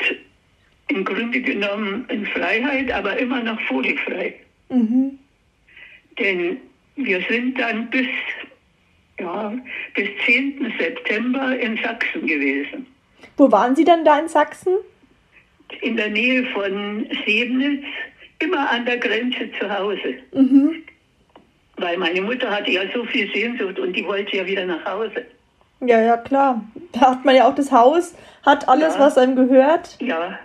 [0.88, 4.34] im Grunde genommen in Freiheit, aber immer noch vogelfrei.
[4.68, 5.18] Mhm.
[6.18, 6.58] Denn
[6.96, 8.06] wir sind dann bis,
[9.18, 9.52] ja,
[9.94, 10.72] bis 10.
[10.78, 12.86] September in Sachsen gewesen.
[13.36, 14.74] Wo waren Sie dann da in Sachsen?
[15.80, 17.84] In der Nähe von Sebnitz,
[18.38, 20.14] immer an der Grenze zu Hause.
[20.32, 20.82] Mhm.
[21.76, 25.24] Weil meine Mutter hatte ja so viel Sehnsucht und die wollte ja wieder nach Hause.
[25.80, 26.64] Ja, ja, klar.
[26.92, 29.00] Da hat man ja auch das Haus, hat alles, Ja.
[29.00, 29.96] was einem gehört.
[30.00, 30.38] Ja,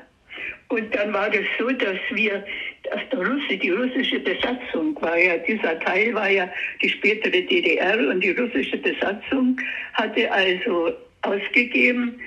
[0.70, 2.44] und dann war das so, dass wir,
[2.84, 6.48] dass der Russe, die russische Besatzung war ja, dieser Teil war ja
[6.82, 9.58] die spätere DDR und die russische Besatzung
[9.94, 10.92] hatte also
[11.24, 12.20] ausgegeben,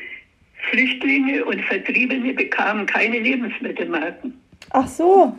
[0.71, 5.37] Flüchtlinge und Vertriebene bekamen keine Lebensmittelmarken Ach so,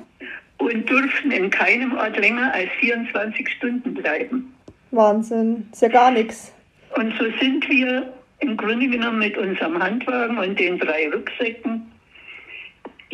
[0.58, 4.54] und durften in keinem Ort länger als 24 Stunden bleiben.
[4.92, 5.68] Wahnsinn.
[5.72, 6.54] Ist ja gar nichts.
[6.96, 11.93] Und so sind wir im Grunde genommen mit unserem Handwagen und den drei Rucksäcken.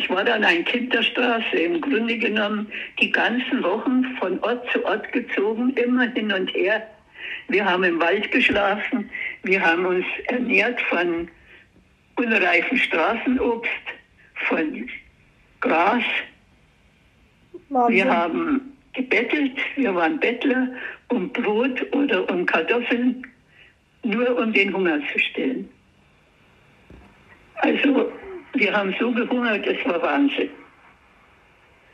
[0.00, 4.66] Ich war dann ein Kind der Straße, im Grunde genommen die ganzen Wochen von Ort
[4.72, 6.88] zu Ort gezogen, immer hin und her.
[7.48, 9.10] Wir haben im Wald geschlafen,
[9.42, 11.28] wir haben uns ernährt von
[12.16, 13.70] unreifen Straßenobst,
[14.48, 14.88] von
[15.60, 16.02] Gras,
[17.68, 17.96] Wahnsinn.
[17.96, 20.68] wir haben gebettelt, wir waren Bettler
[21.08, 23.26] um Brot oder um Kartoffeln,
[24.02, 25.68] nur um den Hunger zu stillen.
[27.56, 28.10] Also
[28.54, 30.50] wir haben so gehungert, es war Wahnsinn.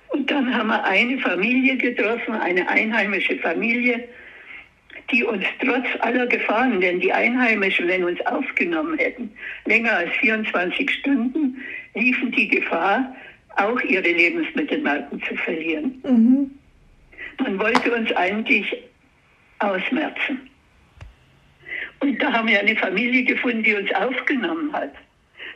[0.09, 4.09] Und dann haben wir eine Familie getroffen, eine einheimische Familie,
[5.11, 9.31] die uns trotz aller Gefahren, denn die Einheimischen, wenn uns aufgenommen hätten,
[9.67, 11.63] länger als 24 Stunden,
[11.95, 13.15] liefen die Gefahr,
[13.57, 16.03] auch ihre Lebensmittelmarken zu verlieren.
[16.05, 16.51] Mhm.
[17.39, 18.77] Man wollte uns eigentlich
[19.59, 20.51] ausmerzen.
[22.01, 24.93] Und da haben wir eine Familie gefunden, die uns aufgenommen hat.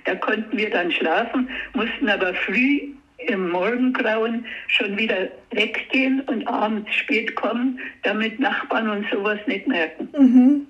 [0.04, 2.92] Da konnten wir dann schlafen, mussten aber früh
[3.26, 10.08] im Morgengrauen schon wieder weggehen und abends spät kommen, damit Nachbarn und sowas nicht merken.
[10.18, 10.66] Mhm.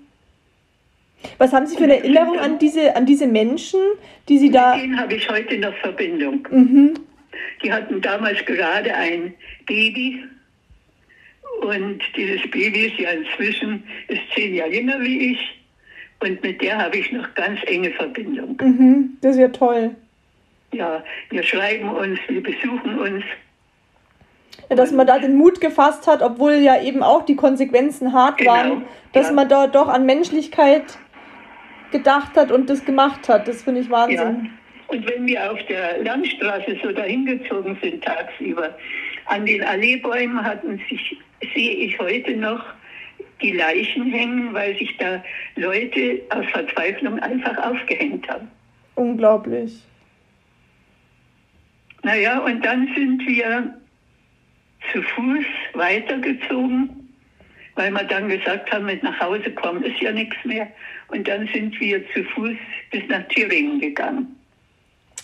[1.38, 3.80] Was haben Sie für eine Erinnerung an diese, an diese Menschen,
[4.28, 4.74] die Sie da.
[4.74, 6.46] Mit denen habe ich heute noch Verbindung.
[6.50, 6.94] Mhm.
[7.62, 9.34] Die hatten damals gerade ein
[9.66, 10.24] Baby
[11.60, 15.59] und dieses Baby ist ja inzwischen ist zehn Jahre jünger wie ich
[16.20, 18.56] und mit der habe ich noch ganz enge Verbindung.
[18.60, 19.16] Mhm.
[19.20, 19.94] Das ist ja toll.
[20.72, 23.24] Ja, wir schreiben uns, wir besuchen uns.
[24.68, 28.38] Ja, dass man da den Mut gefasst hat, obwohl ja eben auch die Konsequenzen hart
[28.38, 29.32] Genau, waren, dass ja.
[29.32, 30.98] man da doch an Menschlichkeit
[31.90, 33.48] gedacht hat und das gemacht hat.
[33.48, 33.92] Das finde ich Ja.
[33.92, 34.50] Wahnsinn.
[34.88, 38.76] Und wenn wir auf der Landstraße so dahingezogen sind tagsüber,
[39.26, 41.16] an den Alleebäumen hatten sich,
[41.54, 42.64] sehe ich heute noch,
[43.42, 45.22] die Leichen hängen, weil sich da
[45.56, 48.48] Leute aus Verzweiflung einfach aufgehängt haben.
[48.94, 49.82] Unglaublich.
[52.02, 53.74] Naja, und dann sind wir
[54.92, 57.08] zu Fuß weitergezogen,
[57.74, 60.68] weil wir dann gesagt haben, mit nach Hause kommen ist ja nichts mehr.
[61.08, 62.56] Und dann sind wir zu Fuß
[62.90, 64.36] bis nach Thüringen gegangen.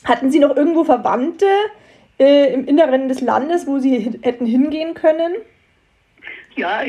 [0.05, 1.46] Hatten Sie noch irgendwo Verwandte
[2.18, 5.35] äh, im Inneren des Landes, wo Sie hätten hingehen können?
[6.56, 6.82] Ja,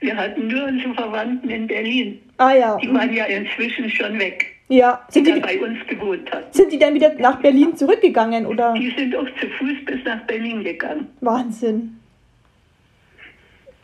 [0.00, 2.20] Wir hatten nur unsere Verwandten in Berlin.
[2.36, 2.76] Ah ja.
[2.76, 5.00] Die waren ja inzwischen schon weg, Ja.
[5.08, 6.52] Sind die die, bei uns gewohnt hatten.
[6.52, 8.74] sind die dann wieder nach Berlin zurückgegangen oder?
[8.74, 11.06] Die sind auch zu Fuß bis nach Berlin gegangen.
[11.22, 11.98] Wahnsinn.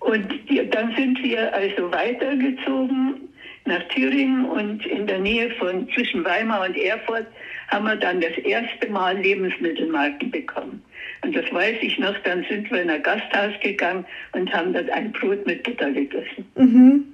[0.00, 3.28] Und die, dann sind wir also weitergezogen
[3.64, 7.26] nach Thüringen und in der Nähe von zwischen Weimar und Erfurt
[7.68, 10.82] haben wir dann das erste Mal Lebensmittelmarken bekommen.
[11.22, 14.90] Und das weiß ich noch, dann sind wir in ein Gasthaus gegangen und haben dort
[14.90, 16.50] ein Brot mit Butter gegessen.
[16.56, 17.04] Mhm.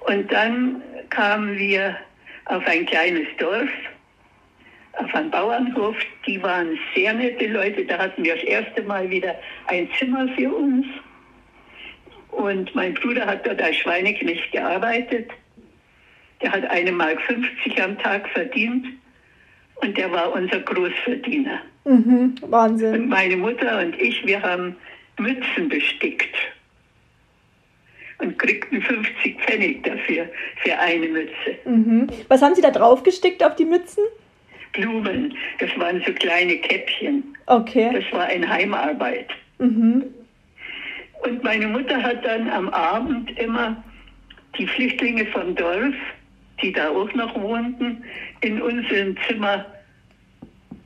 [0.00, 1.96] Und dann kamen wir
[2.44, 3.70] auf ein kleines Dorf,
[4.94, 5.96] auf einen Bauernhof.
[6.26, 7.84] Die waren sehr nette Leute.
[7.84, 9.34] Da hatten wir das erste Mal wieder
[9.66, 10.86] ein Zimmer für uns.
[12.30, 15.30] Und mein Bruder hat dort als Schweineknecht gearbeitet.
[16.42, 18.86] Der hat eine Mark 50 am Tag verdient.
[19.80, 21.60] Und der war unser Großverdiener.
[21.84, 22.34] Mhm.
[22.40, 23.08] Und Wahnsinn.
[23.08, 24.76] meine Mutter und ich, wir haben
[25.18, 26.34] Mützen bestickt
[28.18, 30.28] und kriegten 50 Pfennig dafür,
[30.62, 31.58] für eine Mütze.
[31.64, 32.08] Mhm.
[32.28, 34.04] Was haben Sie da drauf gestickt auf die Mützen?
[34.72, 37.36] Blumen, das waren so kleine Käppchen.
[37.46, 37.90] Okay.
[37.92, 39.28] Das war eine Heimarbeit.
[39.58, 40.04] Mhm.
[41.22, 43.82] Und meine Mutter hat dann am Abend immer
[44.58, 45.94] die Flüchtlinge vom Dorf,
[46.62, 48.04] die da auch noch wohnten,
[48.40, 49.66] in unserem Zimmer,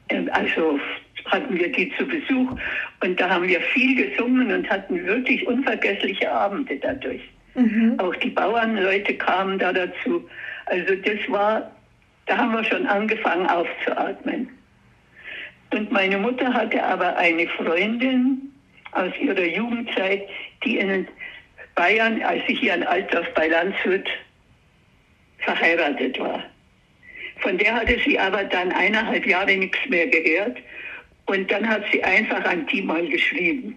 [0.08, 0.78] ähm, also
[1.26, 2.56] hatten wir die zu Besuch
[3.00, 7.22] und da haben wir viel gesungen und hatten wirklich unvergessliche Abende dadurch.
[7.54, 7.94] Mhm.
[7.98, 10.28] Auch die Bauernleute kamen da dazu.
[10.66, 11.70] Also das war,
[12.26, 14.48] da haben wir schon angefangen aufzuatmen.
[15.72, 18.52] Und meine Mutter hatte aber eine Freundin
[18.92, 20.28] aus ihrer Jugendzeit,
[20.64, 21.06] die in
[21.74, 24.06] Bayern, als ich hier in Altdorf bei Landshut
[25.42, 26.42] verheiratet war.
[27.40, 30.58] Von der hatte sie aber dann eineinhalb Jahre nichts mehr gehört.
[31.26, 33.76] Und dann hat sie einfach an die mal geschrieben.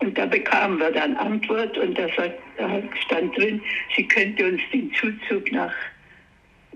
[0.00, 3.60] Und da bekamen wir dann Antwort und da stand drin,
[3.96, 5.74] sie könnte uns den Zuzug nach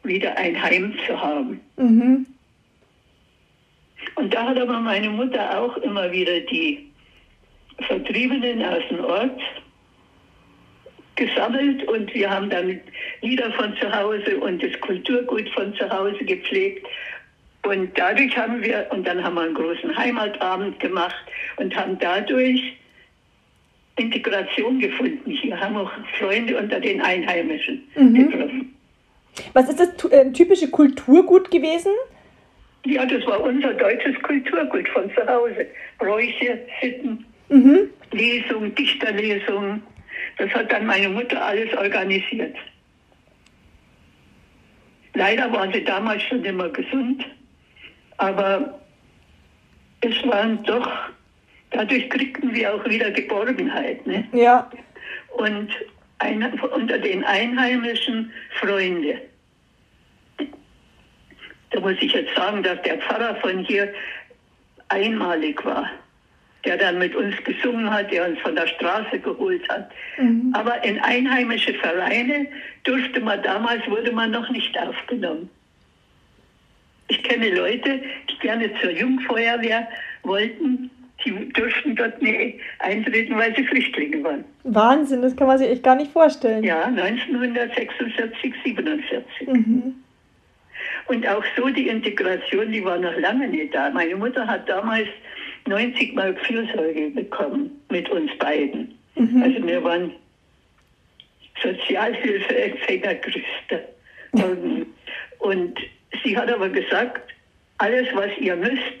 [0.04, 1.60] wieder ein Heim zu haben.
[1.76, 2.26] Mhm.
[4.14, 6.90] Und da hat aber meine Mutter auch immer wieder die
[7.80, 9.40] Vertriebenen aus dem Ort
[11.16, 12.80] gesammelt und wir haben dann
[13.22, 16.86] Lieder von zu Hause und das Kulturgut von zu Hause gepflegt.
[17.64, 21.16] Und dadurch haben wir, und dann haben wir einen großen Heimatabend gemacht
[21.56, 22.76] und haben dadurch
[23.96, 25.30] Integration gefunden.
[25.30, 28.14] Hier haben auch Freunde unter den Einheimischen Mhm.
[28.30, 28.72] getroffen.
[29.54, 31.92] Was ist das äh, typische Kulturgut gewesen?
[32.84, 35.66] Ja, das war unser deutsches Kulturgut von zu Hause.
[35.98, 37.90] Bräuche, Sitten, Mhm.
[38.12, 39.82] Lesung, Dichterlesung.
[40.36, 42.56] Das hat dann meine Mutter alles organisiert.
[45.14, 47.24] Leider war sie damals schon immer gesund,
[48.18, 48.78] aber
[50.02, 50.90] es waren doch,
[51.70, 54.06] dadurch kriegten wir auch wieder Geborgenheit.
[54.06, 54.28] Ne?
[54.32, 54.70] Ja.
[55.38, 55.70] Und
[56.18, 59.22] ein, unter den Einheimischen Freunde.
[61.70, 63.92] Da muss ich jetzt sagen, dass der Pfarrer von hier
[64.88, 65.90] einmalig war,
[66.66, 69.90] der dann mit uns gesungen hat, der uns von der Straße geholt hat.
[70.18, 70.52] Mhm.
[70.52, 72.46] Aber in einheimische Vereine
[72.84, 75.48] durfte man damals, wurde man noch nicht aufgenommen.
[77.08, 79.86] Ich kenne Leute, die gerne zur Jungfeuerwehr
[80.24, 80.90] wollten,
[81.24, 84.44] die durften dort nicht eintreten, weil sie Flüchtlinge waren.
[84.64, 86.64] Wahnsinn, das kann man sich echt gar nicht vorstellen.
[86.64, 89.48] Ja, 1946, 47.
[89.48, 89.94] Mhm.
[91.06, 93.90] Und auch so die Integration, die war noch lange nicht da.
[93.90, 95.08] Meine Mutter hat damals
[95.66, 98.96] 90 Mark Fürsorge bekommen mit uns beiden.
[99.14, 99.42] Mhm.
[99.42, 100.12] Also wir waren
[101.62, 103.80] Sozialhilfeempfänger größter.
[104.32, 104.86] Und,
[105.38, 105.78] und
[106.22, 107.34] sie hat aber gesagt,
[107.78, 109.00] alles, was ihr müsst,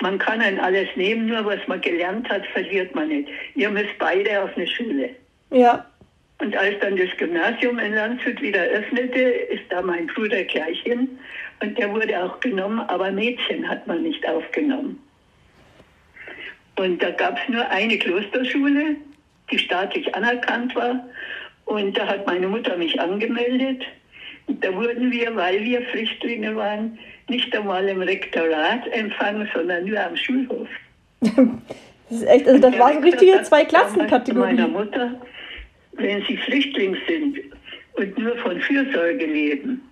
[0.00, 3.28] man kann ein alles nehmen, nur was man gelernt hat, verliert man nicht.
[3.54, 5.10] Ihr müsst beide auf eine Schule.
[5.50, 5.86] Ja.
[6.38, 11.18] Und als dann das Gymnasium in Landshut wieder öffnete, ist da mein Bruder gleich hin.
[11.62, 15.02] Und der wurde auch genommen, aber Mädchen hat man nicht aufgenommen.
[16.78, 18.96] Und da gab es nur eine Klosterschule,
[19.50, 21.06] die staatlich anerkannt war.
[21.64, 23.84] Und da hat meine Mutter mich angemeldet.
[24.46, 26.98] Und da wurden wir, weil wir Flüchtlinge waren,
[27.28, 30.68] nicht einmal im Rektorat empfangen, sondern nur am Schulhof.
[32.08, 34.54] Das ist echt, also das war so richtige Zwei-Klassen-Kategorie.
[34.54, 35.20] meiner Mutter,
[35.94, 37.38] wenn Sie Flüchtling sind
[37.94, 39.82] und nur von Fürsorge leben,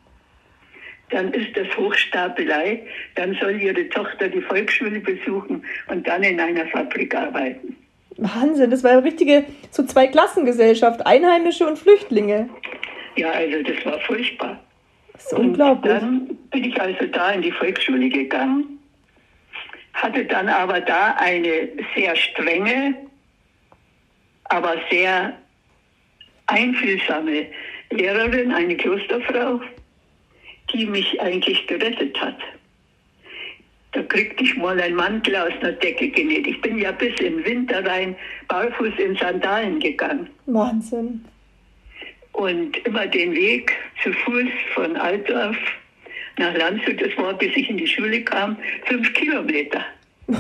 [1.15, 2.83] dann ist das Hochstapelei,
[3.15, 7.77] dann soll Ihre Tochter die Volksschule besuchen und dann in einer Fabrik arbeiten.
[8.17, 12.49] Wahnsinn, das war eine richtige so Zwei-Klassen-Gesellschaft, Einheimische und Flüchtlinge.
[13.17, 14.61] Ja, also das war furchtbar.
[15.13, 15.93] Das ist unglaublich.
[15.93, 18.79] Und dann bin ich also da in die Volksschule gegangen,
[19.93, 22.97] hatte dann aber da eine sehr strenge,
[24.45, 25.33] aber sehr
[26.47, 27.47] einfühlsame
[27.91, 29.61] Lehrerin, eine Klosterfrau,
[30.75, 32.39] die mich eigentlich gerettet hat.
[33.93, 36.49] Da kriegte ich mal einen Mantel aus einer Decke genäht.
[36.49, 38.17] Ich bin ja bis im Winter rein
[38.49, 41.25] barfuß in Sandalen gegangen Wahnsinn.
[42.33, 43.73] und immer den Weg
[44.03, 45.57] zu Fuß von Altdorf
[46.39, 48.57] nach Landshut, das war, bis ich in die Schule kam,
[48.87, 49.85] fünf Kilometer.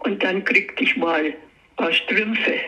[0.00, 1.34] Und dann kriegte ich mal ein
[1.76, 2.60] paar Strümpfe.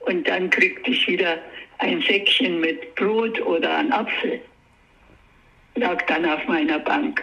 [0.00, 1.38] Und dann kriegte ich wieder
[1.78, 4.42] ein Säckchen mit Brot oder einen Apfel.
[5.76, 7.22] Lag dann auf meiner Bank.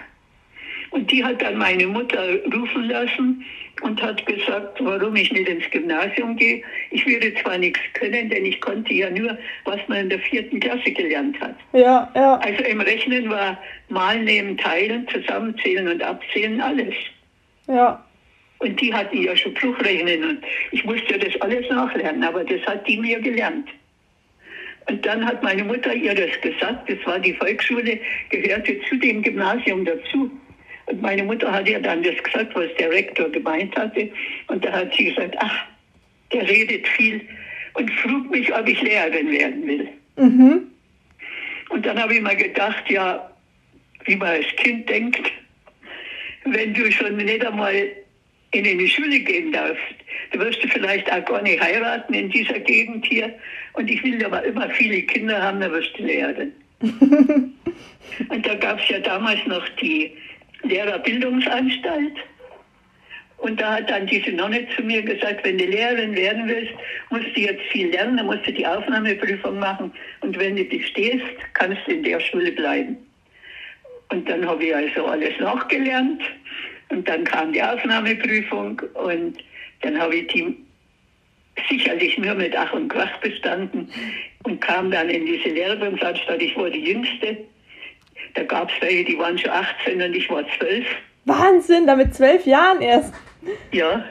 [0.92, 3.44] Und die hat dann meine Mutter rufen lassen
[3.82, 6.64] und hat gesagt, warum ich nicht ins Gymnasium gehe.
[6.92, 10.60] Ich würde zwar nichts können, denn ich konnte ja nur, was man in der vierten
[10.60, 11.56] Klasse gelernt hat.
[11.74, 16.96] Ja, ja, Also im Rechnen war Malen, Nehmen, Teilen, Zusammenzählen und Abzählen alles.
[17.68, 18.04] ja.
[18.60, 20.40] Und die hatten ja schon Bruchrechnen und
[20.72, 23.70] ich musste das alles nachlernen, aber das hat die mir gelernt.
[24.90, 29.22] Und dann hat meine Mutter ihr das gesagt, das war die Volksschule, gehörte zu dem
[29.22, 30.32] Gymnasium dazu.
[30.86, 34.10] Und meine Mutter hat ihr dann das gesagt, was der Rektor gemeint hatte.
[34.48, 35.66] Und da hat sie gesagt, ach,
[36.32, 37.22] der redet viel
[37.74, 39.90] und frug mich, ob ich Lehrerin werden will.
[40.16, 40.68] Mhm.
[41.70, 43.30] Und dann habe ich mir gedacht, ja,
[44.06, 45.32] wie man als Kind denkt,
[46.46, 47.92] wenn du schon nicht einmal
[48.52, 49.84] in eine Schule gehen darfst,
[50.32, 53.34] du wirst du vielleicht auch gar nicht heiraten in dieser Gegend hier.
[53.78, 56.52] Und ich will aber immer viele Kinder haben, dann wirst du Lehrerin.
[56.82, 60.12] Und da gab es ja damals noch die
[60.64, 62.16] Lehrerbildungsanstalt.
[63.38, 66.74] Und da hat dann diese Nonne zu mir gesagt, wenn du Lehrerin werden willst,
[67.12, 69.94] musst du jetzt viel lernen, dann musst du die Aufnahmeprüfung machen.
[70.22, 71.24] Und wenn du bestehst,
[71.54, 72.98] kannst du in der Schule bleiben.
[74.10, 76.24] Und dann habe ich also alles nachgelernt.
[76.90, 79.38] Und dann kam die Aufnahmeprüfung und
[79.82, 80.58] dann habe ich die
[81.70, 83.90] sicherlich nur mit Ach und Krach bestanden
[84.44, 86.42] und kam dann in diese Lehrerbildungsanstalt.
[86.42, 87.38] Ich war die Jüngste.
[88.34, 90.86] Da gab es welche, die waren schon 18 und ich war 12.
[91.26, 93.14] Wahnsinn, da mit zwölf Jahren erst.
[93.72, 94.06] Ja.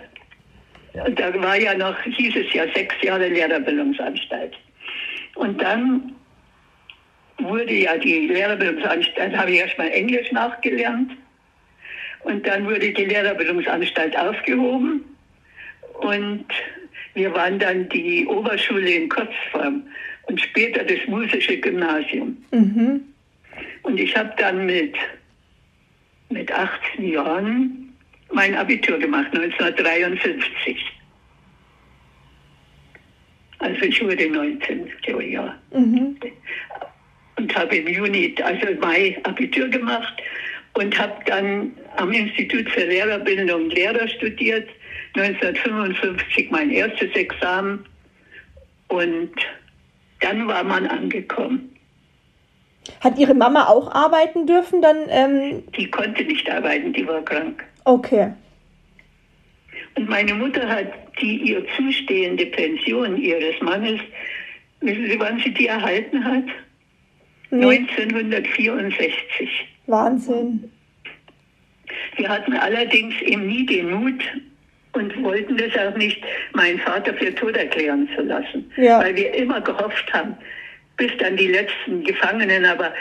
[1.06, 4.54] Und da war ja noch, hieß es ja, sechs Jahre Lehrerbildungsanstalt.
[5.34, 6.14] Und dann
[7.38, 11.12] wurde ja die Lehrerbildungsanstalt, habe ich erstmal Englisch nachgelernt.
[12.20, 15.04] Und dann wurde die Lehrerbildungsanstalt aufgehoben.
[16.00, 16.46] Und
[17.16, 19.82] wir waren dann die Oberschule in Kurzform
[20.24, 22.36] und später das musische Gymnasium.
[22.52, 23.00] Mhm.
[23.82, 24.94] Und ich habe dann mit,
[26.28, 27.94] mit 18 Jahren
[28.32, 30.76] mein Abitur gemacht, 1953.
[33.58, 35.58] Also ich wurde 19, glaube ich, ja.
[35.72, 36.18] Mhm.
[37.36, 40.22] Und habe im Juni, also Mai, Abitur gemacht
[40.74, 44.68] und habe dann am Institut für Lehrerbildung Lehrer studiert.
[45.18, 47.84] 1955 mein erstes Examen.
[48.88, 49.30] Und
[50.20, 51.72] dann war man angekommen.
[53.00, 54.96] Hat Ihre Mama auch arbeiten dürfen dann?
[55.08, 57.64] Ähm, Die konnte nicht arbeiten, die war krank.
[57.84, 58.32] okay.
[59.96, 60.88] Und meine Mutter hat
[61.22, 63.98] die ihr zustehende Pension ihres Mannes,
[64.82, 66.44] wissen Sie, wann sie die erhalten hat?
[67.50, 67.78] Nee.
[67.78, 69.48] 1964.
[69.86, 70.70] Wahnsinn.
[72.16, 74.22] Wir hatten allerdings eben nie den Mut
[74.96, 76.22] und wollten das auch nicht,
[76.52, 78.70] meinen Vater für tot erklären zu lassen.
[78.76, 79.00] Ja.
[79.00, 80.36] Weil wir immer gehofft haben,
[80.96, 82.92] bis dann die letzten Gefangenen, aber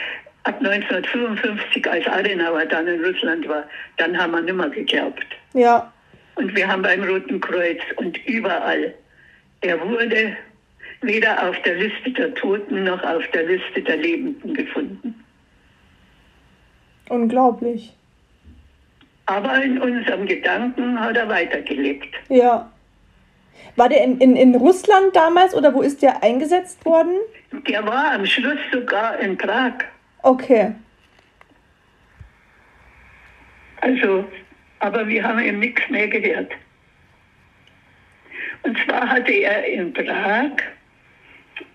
[0.44, 3.64] ab 1955, als Adenauer dann in Russland war,
[3.98, 5.26] dann haben wir nimmer geglaubt.
[5.54, 5.92] Ja.
[6.36, 8.94] Und wir haben beim Roten Kreuz und überall.
[9.62, 10.36] Er wurde
[11.02, 15.24] weder auf der Liste der Toten noch auf der Liste der Lebenden gefunden.
[17.10, 17.94] Unglaublich.
[19.28, 22.14] Aber in unserem Gedanken hat er weitergelebt.
[22.30, 22.72] Ja.
[23.76, 27.18] War der in, in, in Russland damals oder wo ist der eingesetzt worden?
[27.68, 29.74] Der war am Schluss sogar in Prag.
[30.24, 30.74] Okay.
[33.82, 34.26] Also,
[34.80, 36.52] aber wir haben ihm nichts mehr gehört.
[38.64, 40.52] Und zwar hatte er in Prag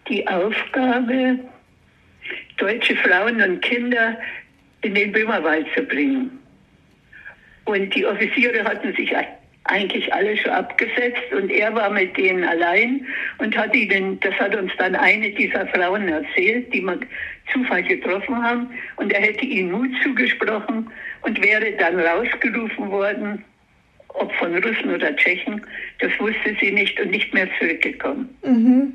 [0.08, 1.38] die Aufgabe,
[2.56, 4.18] deutsche Frauen und Kinder
[4.82, 6.38] in den Böhmerwald zu bringen.
[7.64, 9.14] Und die Offiziere hatten sich
[9.64, 13.06] eigentlich alle schon abgesetzt und er war mit denen allein
[13.38, 16.98] und hat ihnen, das hat uns dann eine dieser Frauen erzählt, die wir
[17.52, 20.90] Zufall getroffen haben und er hätte ihnen Mut zugesprochen
[21.22, 23.44] und wäre dann rausgerufen worden,
[24.08, 25.64] ob von Russen oder Tschechen,
[26.00, 28.28] das wusste sie nicht und nicht mehr zurückgekommen.
[28.44, 28.92] Mhm.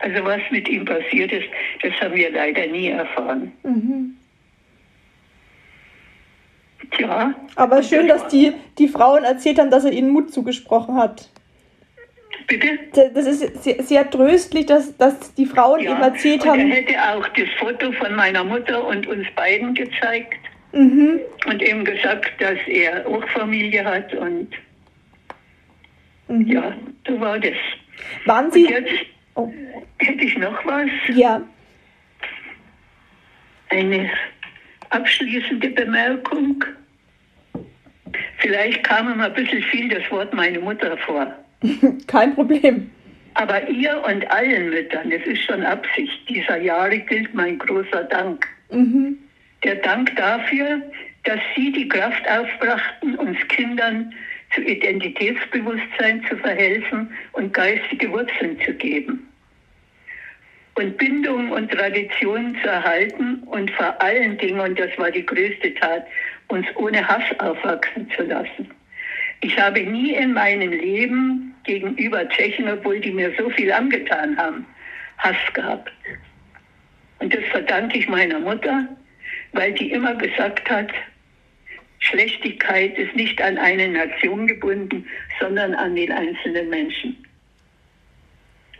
[0.00, 1.48] Also was mit ihm passiert ist,
[1.82, 3.52] das haben wir leider nie erfahren.
[3.64, 4.17] Mhm.
[6.90, 7.34] Tja.
[7.56, 10.96] Aber und schön, das dass die, die Frauen erzählt haben, dass er ihnen Mut zugesprochen
[10.96, 11.28] hat.
[12.46, 12.78] Bitte?
[13.14, 15.92] Das ist sehr, sehr tröstlich, dass, dass die Frauen Ja.
[15.92, 16.60] eben erzählt und haben.
[16.60, 20.38] er hätte auch das Foto von meiner Mutter und uns beiden gezeigt
[20.72, 21.20] Mhm.
[21.46, 24.48] und ihm gesagt, dass er auch Familie hat und
[26.28, 26.46] Mhm.
[26.46, 26.74] ja,
[27.06, 27.54] so war das.
[28.26, 28.66] Waren Und Sie.
[28.66, 28.92] jetzt
[29.34, 29.52] Oh,
[29.98, 31.40] hätte ich noch was, ja.
[33.70, 34.10] eine
[34.90, 36.64] abschließende Bemerkung.
[38.38, 41.34] Vielleicht kam ihm ein bisschen viel das Wort meine Mutter vor.
[42.06, 42.90] Kein Problem.
[43.34, 48.46] Aber ihr und allen Müttern, es ist schon Absicht dieser Jahre, gilt mein großer Dank.
[48.70, 49.16] Mhm.
[49.64, 50.82] Der Dank dafür,
[51.24, 54.12] dass Sie die Kraft aufbrachten, uns Kindern
[54.54, 59.28] zu Identitätsbewusstsein zu verhelfen und geistige Wurzeln zu geben.
[60.78, 65.74] Und Bindung und Traditionen zu erhalten und vor allen Dingen, und das war die größte
[65.74, 66.06] Tat,
[66.46, 68.70] uns ohne Hass aufwachsen zu lassen.
[69.40, 74.64] Ich habe nie in meinem Leben gegenüber Tschechen, obwohl die mir so viel angetan haben,
[75.18, 75.90] Hass gehabt.
[77.18, 78.86] Und das verdanke ich meiner Mutter,
[79.54, 80.92] weil die immer gesagt hat,
[81.98, 85.04] Schlechtigkeit ist nicht an eine Nation gebunden,
[85.40, 87.27] sondern an den einzelnen Menschen.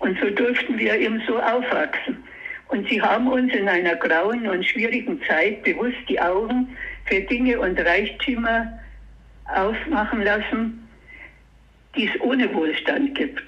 [0.09, 2.25] Und so durften wir eben so aufwachsen.
[2.69, 7.61] Und sie haben uns in einer grauen und schwierigen Zeit bewusst die Augen für Dinge
[7.61, 8.73] und Reichtümer
[9.55, 10.89] aufmachen lassen,
[11.95, 13.45] die es ohne Wohlstand gibt.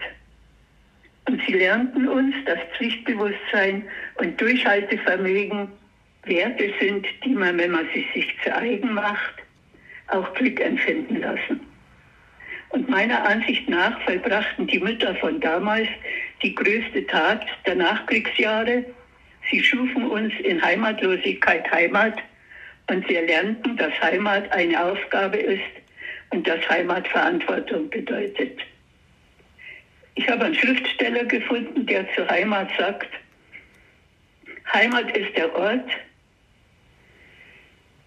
[1.27, 3.83] Und sie lernten uns, dass Pflichtbewusstsein
[4.17, 5.69] und Durchhaltevermögen
[6.25, 9.37] Werte sind, die man, wenn man sie sich zu eigen macht,
[10.09, 11.70] auch Glück empfinden lassen.
[12.71, 15.89] Und meiner Ansicht nach vollbrachten die Mütter von damals
[16.43, 18.85] die größte Tat der Nachkriegsjahre.
[19.51, 22.17] Sie schufen uns in Heimatlosigkeit Heimat
[22.89, 25.63] und wir lernten, dass Heimat eine Aufgabe ist
[26.31, 28.59] und dass Heimat Verantwortung bedeutet.
[30.15, 33.09] Ich habe einen Schriftsteller gefunden, der zur Heimat sagt,
[34.73, 35.91] Heimat ist der Ort,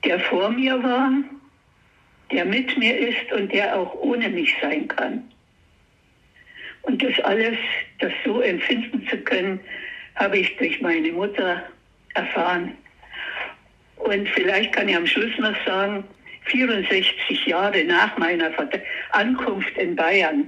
[0.05, 1.11] der vor mir war,
[2.33, 5.23] der mit mir ist und der auch ohne mich sein kann.
[6.81, 7.57] Und das alles,
[7.99, 9.59] das so empfinden zu können,
[10.15, 11.63] habe ich durch meine Mutter
[12.15, 12.73] erfahren.
[13.97, 16.03] Und vielleicht kann ich am Schluss noch sagen,
[16.45, 18.51] 64 Jahre nach meiner
[19.11, 20.45] Ankunft in Bayern,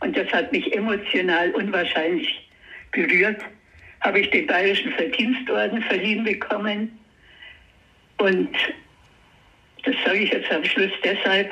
[0.00, 2.48] und das hat mich emotional unwahrscheinlich
[2.92, 3.40] berührt,
[4.00, 6.98] habe ich den Bayerischen Verdienstorden verliehen bekommen.
[8.18, 8.54] Und
[9.84, 11.50] das sage ich jetzt am Schluss deshalb,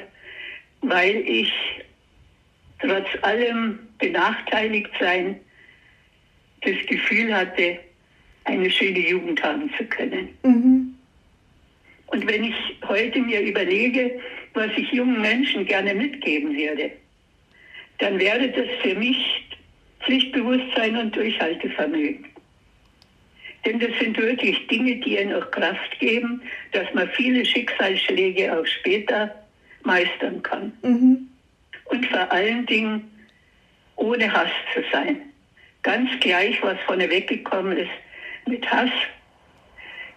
[0.80, 1.52] weil ich
[2.80, 5.38] trotz allem benachteiligt sein
[6.62, 7.78] das Gefühl hatte,
[8.44, 10.28] eine schöne Jugend haben zu können.
[10.42, 10.94] Mhm.
[12.06, 12.54] Und wenn ich
[12.86, 14.20] heute mir überlege,
[14.54, 16.90] was ich jungen Menschen gerne mitgeben werde,
[17.98, 19.46] dann wäre das für mich
[20.04, 22.26] Pflichtbewusstsein und Durchhaltevermögen.
[23.64, 26.42] Denn das sind wirklich Dinge, die ihnen auch Kraft geben,
[26.72, 29.32] dass man viele Schicksalsschläge auch später
[29.84, 30.72] meistern kann.
[30.82, 31.28] Mhm.
[31.86, 33.10] Und vor allen Dingen
[33.96, 35.20] ohne Hass zu sein.
[35.82, 37.90] Ganz gleich, was vorne weggekommen ist,
[38.46, 38.90] mit Hass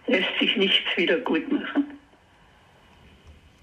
[0.06, 1.84] lässt sich nichts wieder gut machen.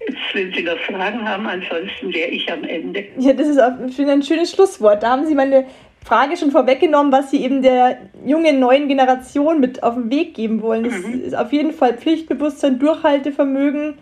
[0.06, 3.06] Jetzt, wenn Sie noch Fragen haben, ansonsten wäre ich am Ende.
[3.18, 5.02] Ja, das ist ein schönes Schlusswort.
[5.02, 5.66] Da haben Sie meine
[6.04, 10.60] Frage schon vorweggenommen, was Sie eben der jungen neuen Generation mit auf den Weg geben
[10.60, 10.84] wollen.
[10.84, 11.22] Das Mhm.
[11.24, 13.94] ist auf jeden Fall Pflichtbewusstsein, Durchhaltevermögen.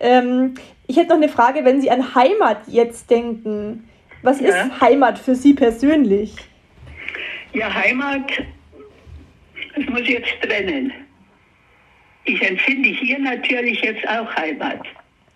[0.00, 0.54] Ähm,
[0.88, 3.88] ich hätte noch eine Frage, wenn Sie an Heimat jetzt denken.
[4.22, 4.48] Was Ja.
[4.48, 6.34] ist Heimat für Sie persönlich?
[7.52, 8.30] Ja, Heimat,
[9.76, 10.92] das muss ich jetzt trennen.
[12.24, 14.80] Ich empfinde hier natürlich jetzt auch Heimat.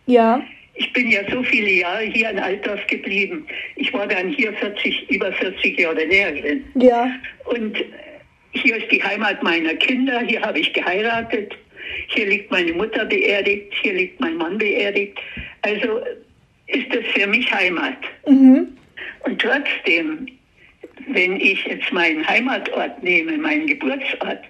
[0.07, 0.41] Ja.
[0.81, 3.47] Ich bin ja so viele Jahre hier in Altdorf geblieben.
[3.77, 6.65] Ich war dann hier 40, über 40 Jahre Lehrerin.
[6.75, 7.11] Ja.
[7.45, 7.77] Und
[8.53, 11.55] hier ist die Heimat meiner Kinder, hier habe ich geheiratet,
[12.09, 15.19] hier liegt meine Mutter beerdigt, hier liegt mein Mann beerdigt.
[15.61, 16.01] Also
[16.69, 17.99] ist das für mich Heimat.
[18.27, 18.69] Mhm.
[19.27, 20.29] Und trotzdem,
[21.09, 24.41] wenn ich jetzt meinen Heimatort nehme, meinen Geburtsort,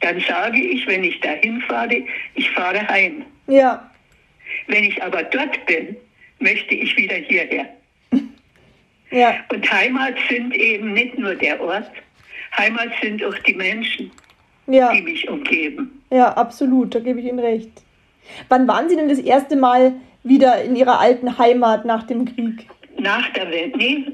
[0.00, 2.02] dann sage ich, wenn ich dahin fahre,
[2.36, 3.26] ich fahre heim.
[3.48, 3.91] Ja.
[4.68, 5.96] Wenn ich aber dort bin,
[6.38, 7.68] möchte ich wieder hierher.
[9.10, 9.34] Ja.
[9.52, 11.90] Und Heimat sind eben nicht nur der Ort,
[12.56, 14.10] Heimat sind auch die Menschen,
[14.66, 14.90] Ja.
[14.90, 16.02] die mich umgeben.
[16.10, 17.70] Ja, absolut, da gebe ich Ihnen recht.
[18.48, 19.92] Wann waren Sie denn das erste Mal
[20.22, 22.66] wieder in Ihrer alten Heimat nach dem Krieg?
[22.98, 24.04] Nach der Wende, nee,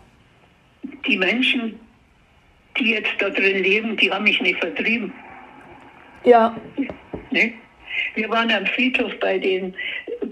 [1.07, 1.79] die Menschen,
[2.77, 5.13] die jetzt da drin leben, die haben mich nicht vertrieben.
[6.23, 6.55] Ja.
[7.31, 7.53] Ne?
[8.15, 9.73] Wir waren am Friedhof bei dem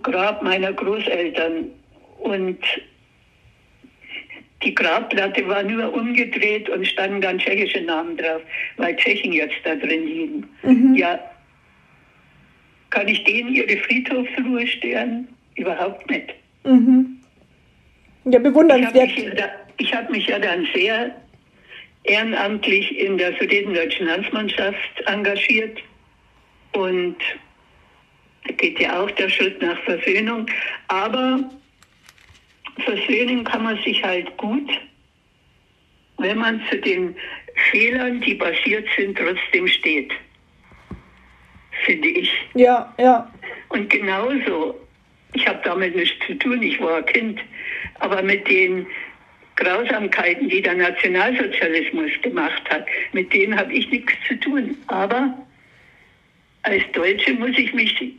[0.02, 1.66] Grab meiner Großeltern
[2.20, 2.58] und
[4.64, 8.42] die Grabplatte war nur umgedreht und standen dann tschechische Namen drauf,
[8.78, 10.48] weil Tschechen jetzt da drin liegen.
[10.64, 10.96] Mhm.
[10.96, 11.20] Ja,
[12.92, 15.28] kann ich denen ihre Friedhofsruhe stören?
[15.56, 16.34] Überhaupt nicht.
[16.64, 17.18] Mhm.
[18.26, 18.94] Ja, Ich habe bewundernswert.
[19.08, 21.14] mich, ja da- ich hab mich ja dann sehr
[22.06, 25.80] ehrenamtlich in der Sudetendeutschen Landsmannschaft engagiert.
[26.74, 27.18] Und
[28.58, 30.46] geht ja auch der Schritt nach Versöhnung.
[30.88, 31.40] Aber
[32.86, 34.70] versöhnen kann man sich halt gut,
[36.18, 37.16] wenn man zu den
[37.72, 40.12] Fehlern, die passiert sind, trotzdem steht.
[41.86, 42.32] Finde ich.
[42.54, 43.32] Ja, ja.
[43.70, 44.80] Und genauso,
[45.34, 47.42] ich habe damit nichts zu tun, ich war ein Kind,
[48.00, 48.86] aber mit den
[49.56, 54.78] Grausamkeiten, die der Nationalsozialismus gemacht hat, mit denen habe ich nichts zu tun.
[54.88, 55.38] Aber
[56.64, 58.14] als Deutsche muss ich mich,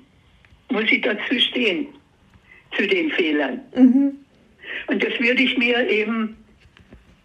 [0.71, 1.89] muss ich dazu stehen,
[2.77, 3.61] zu den Fehlern.
[3.75, 4.19] Mhm.
[4.89, 6.37] Und das würde ich mir eben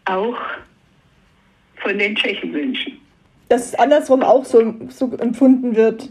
[0.06, 0.38] auch
[1.78, 3.00] von den Tschechen wünschen.
[3.50, 6.10] Dass es andersrum auch so, so empfunden wird.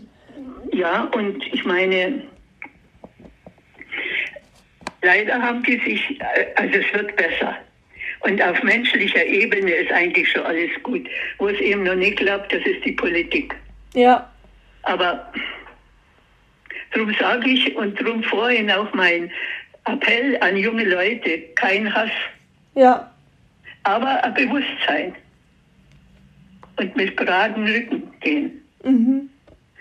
[0.73, 2.23] Ja, und ich meine,
[5.03, 6.19] leider haben die sich,
[6.57, 7.57] also es wird besser.
[8.21, 11.07] Und auf menschlicher Ebene ist eigentlich schon alles gut.
[11.39, 13.55] Wo es eben noch nicht klappt, das ist die Politik.
[13.95, 14.29] Ja.
[14.83, 15.33] Aber
[16.93, 19.31] darum sage ich und darum vorhin auch mein
[19.85, 22.11] Appell an junge Leute, kein Hass,
[22.75, 23.11] Ja.
[23.85, 25.15] aber ein Bewusstsein.
[26.77, 28.63] Und mit geraden Rücken gehen.
[28.85, 29.29] Mhm.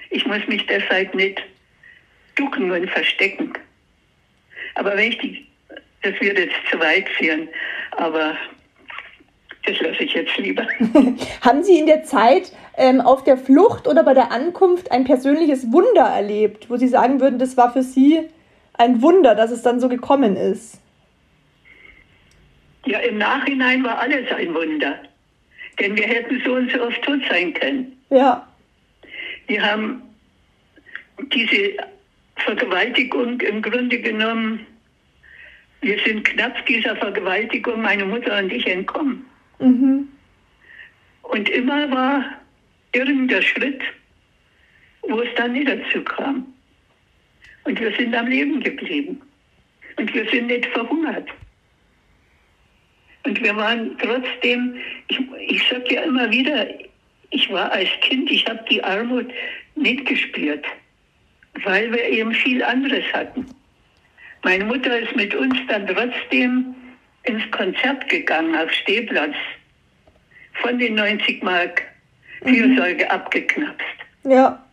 [0.10, 1.42] Ich muss mich deshalb nicht
[2.36, 3.54] ducken und verstecken.
[4.76, 5.46] Aber wenn ich die,
[6.02, 7.48] das würde jetzt zu weit führen,
[7.92, 8.36] aber
[9.66, 10.66] das lasse ich jetzt lieber.
[11.42, 15.72] Haben Sie in der Zeit ähm, auf der Flucht oder bei der Ankunft ein persönliches
[15.72, 18.30] Wunder erlebt, wo Sie sagen würden, das war für Sie
[18.74, 20.80] ein Wunder, dass es dann so gekommen ist?
[22.86, 24.96] Ja, im Nachhinein war alles ein Wunder.
[25.80, 27.98] Denn wir hätten so und so oft tot sein können.
[28.10, 28.48] Ja.
[29.48, 30.02] Wir haben
[31.34, 31.78] diese
[32.38, 34.66] Vergewaltigung im Grunde genommen,
[35.82, 39.26] wir sind knapp dieser Vergewaltigung, meine Mutter und ich, entkommen.
[39.60, 40.08] Mhm.
[41.24, 42.26] Und immer war
[42.94, 43.82] irgendein Schritt,
[45.02, 46.54] wo es dann nicht dazu kam.
[47.64, 49.22] Und wir sind am Leben geblieben.
[49.98, 51.28] Und wir sind nicht verhungert.
[53.24, 54.76] Und wir waren trotzdem,
[55.10, 56.68] ich, ich sage ja immer wieder,
[57.32, 59.30] ich war als Kind, ich habe die Armut
[59.76, 60.66] nicht gespürt,
[61.64, 63.46] weil wir eben viel anderes hatten.
[64.44, 66.74] Meine Mutter ist mit uns dann trotzdem
[67.24, 69.36] ins Konzert gegangen auf Stehplatz.
[70.62, 71.84] Von den 90 Mark
[72.48, 73.86] Fürsorge abgeknapst.
[74.24, 74.64] Ja.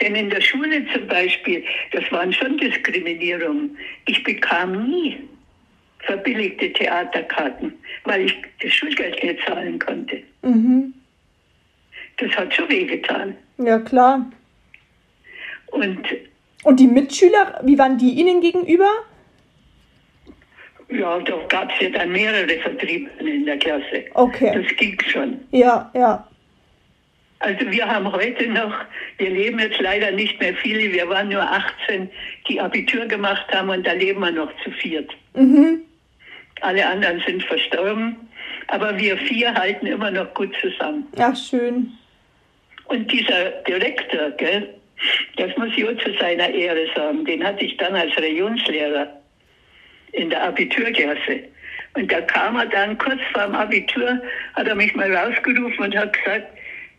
[0.00, 3.76] Denn in der Schule zum Beispiel, das waren schon Diskriminierungen.
[4.06, 5.18] Ich bekam nie
[6.00, 7.72] verbilligte Theaterkarten,
[8.04, 10.20] weil ich das Schulgeld nicht zahlen konnte.
[10.42, 10.92] Mhm.
[12.16, 13.36] Das hat schon wehgetan.
[13.58, 14.26] Ja, klar.
[15.68, 16.06] Und
[16.64, 18.88] Und die Mitschüler, wie waren die Ihnen gegenüber?
[20.88, 24.04] ja, da gab es ja dann mehrere Vertriebene in der Klasse.
[24.14, 24.52] Okay.
[24.54, 25.40] Das ging schon.
[25.50, 26.28] Ja, ja.
[27.42, 28.72] Also wir haben heute noch,
[29.18, 32.08] wir leben jetzt leider nicht mehr viele, wir waren nur 18,
[32.48, 35.10] die Abitur gemacht haben und da leben wir noch zu viert.
[35.34, 35.80] Mhm.
[36.60, 38.14] Alle anderen sind verstorben,
[38.68, 41.08] aber wir vier halten immer noch gut zusammen.
[41.18, 41.90] Ach, schön.
[42.84, 44.74] Und dieser Direktor, gell,
[45.36, 49.20] das muss ich auch zu seiner Ehre sagen, den hatte ich dann als Religionslehrer
[50.12, 51.40] in der Abiturklasse.
[51.94, 54.22] Und da kam er dann kurz vor dem Abitur,
[54.54, 56.46] hat er mich mal rausgerufen und hat gesagt,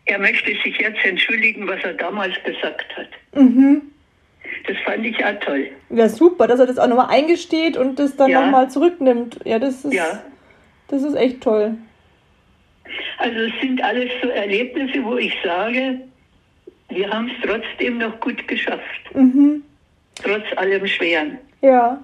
[0.06, 3.08] er möchte sich jetzt entschuldigen, was er damals gesagt hat.
[3.34, 3.82] Mhm.
[4.66, 5.70] Das fand ich auch toll.
[5.90, 8.42] Ja, super, dass er das auch nochmal eingesteht und das dann Ja.
[8.42, 9.40] nochmal zurücknimmt.
[9.44, 10.22] Ja, das ist, Ja.
[10.88, 11.74] das ist echt toll.
[13.18, 16.00] Also es sind alles so Erlebnisse, wo ich sage,
[16.90, 19.62] wir haben es trotzdem noch gut geschafft, Mhm.
[20.22, 21.38] trotz allem Schweren.
[21.62, 22.02] Ja.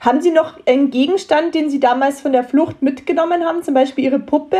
[0.00, 4.04] Haben Sie noch einen Gegenstand, den Sie damals von der Flucht mitgenommen haben, zum Beispiel
[4.04, 4.58] Ihre Puppe?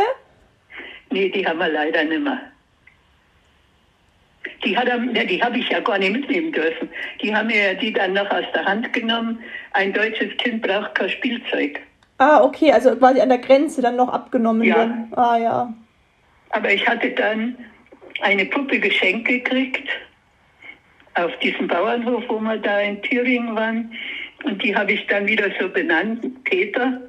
[1.11, 2.39] Nee, die haben wir leider nicht mehr.
[4.63, 6.89] Die, hat er, ne, die habe ich ja gar nicht mitnehmen dürfen.
[7.21, 9.39] Die haben mir ja die dann noch aus der Hand genommen.
[9.73, 11.79] Ein deutsches Kind braucht kein Spielzeug.
[12.17, 14.75] Ah, okay, also quasi an der Grenze dann noch abgenommen Ja.
[14.77, 15.13] werden.
[15.15, 15.73] Ah, ja.
[16.49, 17.55] Aber ich hatte dann
[18.21, 19.87] eine Puppe geschenkt gekriegt
[21.15, 23.93] auf diesem Bauernhof, wo wir da in Thüringen waren.
[24.43, 26.25] Und die habe ich dann wieder so benannt.
[26.45, 26.99] Peter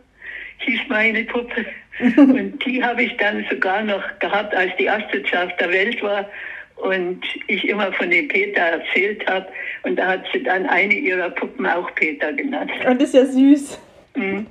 [0.59, 1.65] hieß meine Puppe.
[2.17, 6.27] Und die habe ich dann sogar noch gehabt, als die erste auf der Welt war.
[6.83, 9.47] Und ich immer von dem Peter erzählt habe.
[9.83, 12.71] Und da hat sie dann eine ihrer Puppen auch Peter genannt.
[12.87, 13.81] Und das ist ja süß.
[14.17, 14.47] Mhm.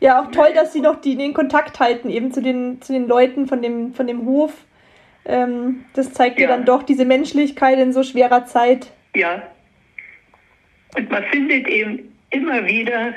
[0.00, 3.08] Ja, auch toll, dass Sie noch die, den Kontakt halten, eben zu den, zu den
[3.08, 4.52] Leuten von dem, von dem Hof.
[5.24, 6.48] Ähm, das zeigt ja.
[6.48, 6.56] Ja.
[6.56, 8.92] dann doch diese Menschlichkeit in so schwerer Zeit.
[9.14, 9.42] Ja.
[10.96, 13.14] Und man findet eben immer wieder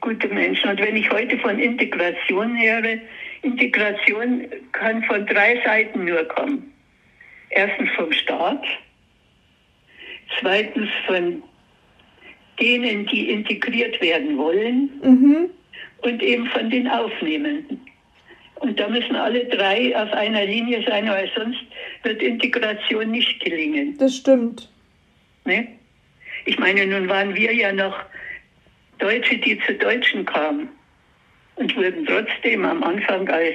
[0.00, 0.70] gute Menschen.
[0.70, 2.98] Und wenn ich heute von Integration höre,
[3.42, 6.72] Integration kann von drei Seiten nur kommen.
[7.50, 8.64] Erstens vom Staat,
[10.40, 11.42] zweitens von
[12.60, 15.50] denen, die integriert werden wollen Mhm.
[16.02, 17.80] und eben von den Aufnehmenden.
[18.56, 21.60] Und da müssen alle drei auf einer Linie sein, weil sonst
[22.02, 23.96] wird Integration nicht gelingen.
[23.98, 24.68] Das stimmt.
[25.44, 25.68] Ne?
[26.44, 27.96] Ich meine, nun waren wir ja noch
[28.98, 30.68] Deutsche, die zu Deutschen kamen
[31.54, 33.54] und wurden trotzdem am Anfang als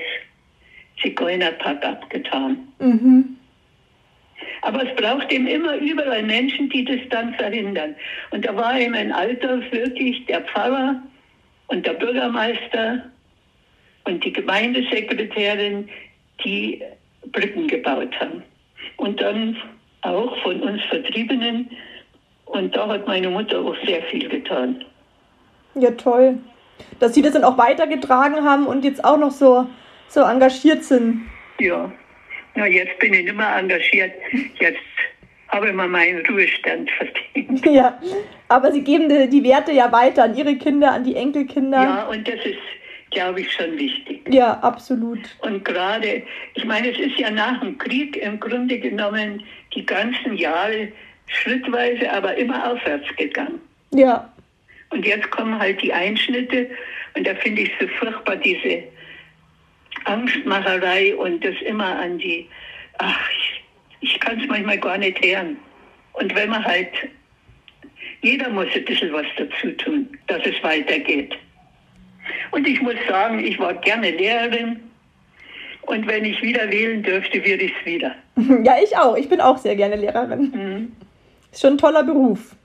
[1.02, 2.68] Zigeunerpack abgetan.
[2.80, 3.38] Mhm.
[4.64, 7.96] Aber es braucht eben immer überall Menschen, die das dann verhindern.
[8.32, 11.02] Und da war eben ein Alter wirklich der Pfarrer
[11.68, 13.04] und der Bürgermeister
[14.06, 15.90] und die Gemeindesekretärin,
[16.46, 16.82] die
[17.32, 18.42] Brücken gebaut haben.
[18.98, 19.58] Und dann
[20.02, 21.70] auch von uns Vertriebenen.
[22.46, 24.86] Und da hat meine Mutter auch sehr viel getan.
[25.76, 26.38] Ja, toll.
[27.00, 29.68] Dass Sie das dann auch weitergetragen haben und jetzt auch noch so,
[30.08, 31.24] so engagiert sind.
[31.60, 31.92] Ja,
[32.56, 34.14] na jetzt bin ich nicht mehr engagiert.
[34.60, 34.80] Jetzt
[35.50, 37.66] habe ich mir meinen Ruhestand verdient.
[37.66, 38.00] Ja,
[38.48, 41.82] aber Sie geben die, die Werte ja weiter an Ihre Kinder, an die Enkelkinder.
[41.82, 42.58] Ja, und das ist,
[43.12, 44.22] glaube ich, schon wichtig.
[44.30, 45.20] Ja, absolut.
[45.42, 46.24] Und gerade,
[46.56, 49.44] ich meine, es ist ja nach dem Krieg im Grunde genommen
[49.76, 50.88] die ganzen Jahre
[51.28, 53.60] schrittweise, aber immer aufwärts gegangen.
[53.94, 54.32] Ja,
[54.94, 56.70] Und jetzt kommen halt die Einschnitte
[57.16, 58.84] und da finde ich so furchtbar diese
[60.06, 62.48] Angstmacherei und das immer an die,
[62.98, 65.58] ach, ich, ich kann es manchmal gar nicht hören.
[66.14, 66.90] Und wenn man halt,
[68.22, 71.36] jeder muss ein bisschen was dazu tun, dass es weitergeht.
[72.52, 74.80] Und ich muss sagen, ich war gerne Lehrerin
[75.86, 78.16] und wenn ich wieder wählen dürfte, würde ich es wieder.
[78.64, 79.18] ja, ich auch.
[79.18, 80.52] Ich bin auch sehr gerne Lehrerin.
[80.54, 80.92] Mhm.
[81.52, 82.56] Ist schon ein toller Beruf.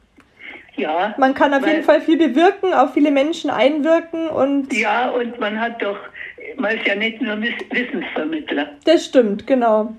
[0.77, 1.15] Ja.
[1.19, 5.61] Man kann auf jeden Fall viel bewirken, auf viele Menschen einwirken und Ja, und man
[5.61, 5.99] hat doch,
[6.57, 8.71] man ist ja nicht nur Wiss- Wissensvermittler.
[8.85, 9.95] das stimmt, genau.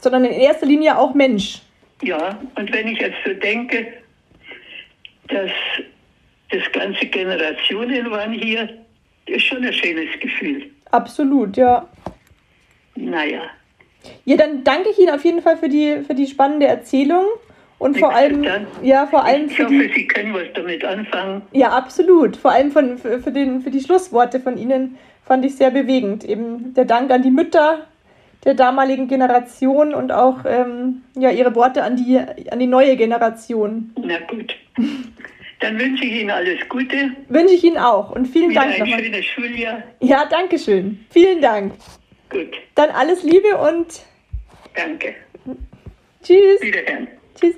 [0.00, 1.60] Sondern in erster Linie auch Mensch.
[2.02, 3.86] Ja, und wenn ich jetzt so denke,
[5.28, 5.50] dass
[6.50, 8.68] das ganze Generationen waren hier,
[9.26, 10.70] ist schon ein schönes Gefühl.
[10.90, 11.88] Absolut, ja.
[12.94, 13.42] naja.
[14.26, 17.24] Ja, dann danke ich Ihnen auf jeden Fall für die, für die spannende Erzählung
[17.78, 18.44] und vor allem,
[18.82, 21.42] ja, vor allem Ich für hoffe, die, Sie können was damit anfangen.
[21.52, 25.56] ja, absolut, vor allem von, für, für, den, für die Schlussworte von Ihnen fand ich
[25.56, 26.24] sehr bewegend.
[26.24, 27.86] Eben der Dank an die Mütter
[28.44, 33.92] der damaligen Generation und auch ähm, ja, Ihre Worte an die, an die neue Generation.
[34.02, 34.54] Na gut.
[35.60, 37.10] Dann wünsche ich Ihnen alles Gute.
[37.28, 39.02] Wünsche ich Ihnen auch und vielen Wieder Dank ein nochmal.
[39.02, 39.82] schönes Schuljahr.
[40.00, 41.04] Ja, danke schön.
[41.10, 41.72] Vielen Dank.
[42.28, 42.50] Gut.
[42.74, 44.02] Dann alles Liebe und
[44.76, 45.14] Danke.
[46.22, 46.60] tschüss.
[46.60, 47.08] Wiederhören.
[47.34, 47.56] Tschüss.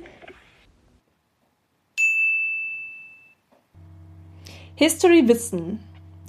[4.74, 5.81] History Wissen.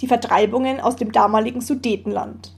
[0.01, 2.55] Die Vertreibungen aus dem damaligen Sudetenland.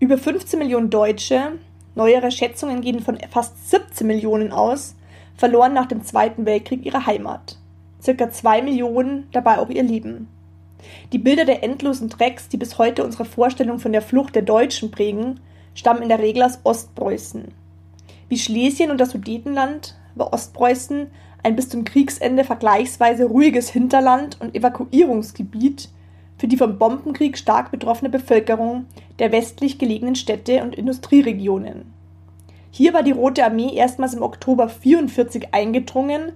[0.00, 1.58] Über 15 Millionen Deutsche,
[1.94, 4.96] neuere Schätzungen gehen von fast 17 Millionen aus,
[5.36, 7.58] verloren nach dem Zweiten Weltkrieg ihre Heimat.
[8.02, 10.28] Circa 2 Millionen dabei auch ihr Leben.
[11.12, 14.90] Die Bilder der endlosen Drecks, die bis heute unsere Vorstellung von der Flucht der Deutschen
[14.90, 15.40] prägen,
[15.74, 17.52] stammen in der Regel aus Ostpreußen.
[18.28, 21.08] Wie Schlesien und das Sudetenland war Ostpreußen
[21.42, 25.88] ein bis zum Kriegsende vergleichsweise ruhiges Hinterland und Evakuierungsgebiet
[26.36, 28.86] für die vom Bombenkrieg stark betroffene Bevölkerung
[29.18, 31.92] der westlich gelegenen Städte und Industrieregionen.
[32.70, 36.32] Hier war die Rote Armee erstmals im Oktober 1944 eingedrungen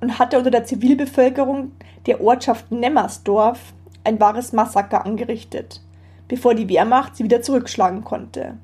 [0.00, 1.72] und hatte unter der Zivilbevölkerung
[2.06, 3.74] der Ortschaft Nemmersdorf
[4.04, 5.80] ein wahres Massaker angerichtet,
[6.28, 8.56] bevor die Wehrmacht sie wieder zurückschlagen konnte.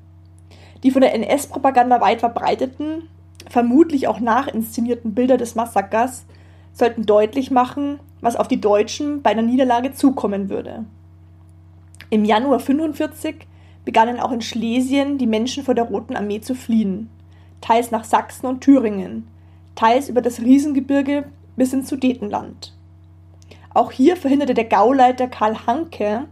[0.83, 3.03] Die von der NS-Propaganda weit verbreiteten,
[3.47, 6.25] vermutlich auch nachinszenierten Bilder des Massakers
[6.73, 10.85] sollten deutlich machen, was auf die Deutschen bei einer Niederlage zukommen würde.
[12.09, 13.47] Im Januar 1945
[13.85, 17.09] begannen auch in Schlesien die Menschen vor der Roten Armee zu fliehen,
[17.61, 19.27] teils nach Sachsen und Thüringen,
[19.75, 21.25] teils über das Riesengebirge
[21.55, 22.73] bis ins Sudetenland.
[23.73, 26.25] Auch hier verhinderte der Gauleiter Karl Hanke,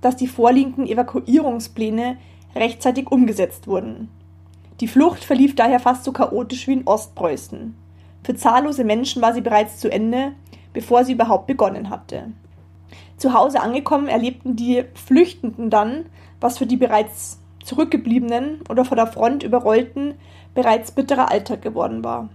[0.00, 2.16] dass die vorliegenden Evakuierungspläne
[2.54, 4.08] rechtzeitig umgesetzt wurden.
[4.80, 7.74] Die Flucht verlief daher fast so chaotisch wie in Ostpreußen.
[8.22, 10.32] Für zahllose Menschen war sie bereits zu Ende,
[10.72, 12.32] bevor sie überhaupt begonnen hatte.
[13.16, 16.06] Zu Hause angekommen erlebten die Flüchtenden dann,
[16.40, 20.14] was für die bereits Zurückgebliebenen oder vor der Front überrollten
[20.54, 22.28] bereits bitterer Alltag geworden war.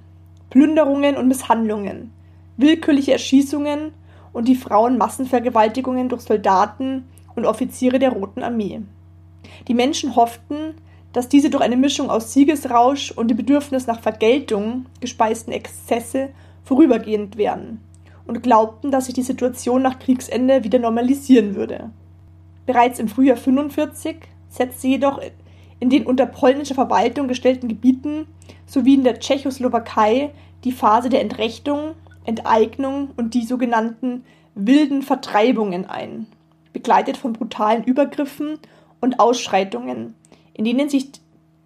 [0.49, 2.11] Plünderungen und Misshandlungen,
[2.57, 3.93] willkürliche Erschießungen
[4.33, 8.81] und die Frauenmassenvergewaltigungen durch Soldaten und Offiziere der Roten Armee.
[9.67, 10.75] Die Menschen hofften,
[11.13, 16.29] dass diese durch eine Mischung aus Siegesrausch und dem Bedürfnis nach Vergeltung gespeisten Exzesse
[16.63, 17.81] vorübergehend wären
[18.25, 21.89] und glaubten, dass sich die Situation nach Kriegsende wieder normalisieren würde.
[22.65, 24.17] Bereits im Frühjahr 45
[24.49, 25.19] setzte jedoch
[25.79, 28.27] in den unter polnischer Verwaltung gestellten Gebieten
[28.65, 30.31] sowie in der Tschechoslowakei
[30.63, 36.27] die Phase der Entrechtung, Enteignung und die sogenannten wilden Vertreibungen ein,
[36.71, 38.59] begleitet von brutalen Übergriffen
[38.99, 40.13] und Ausschreitungen,
[40.53, 41.11] in denen sich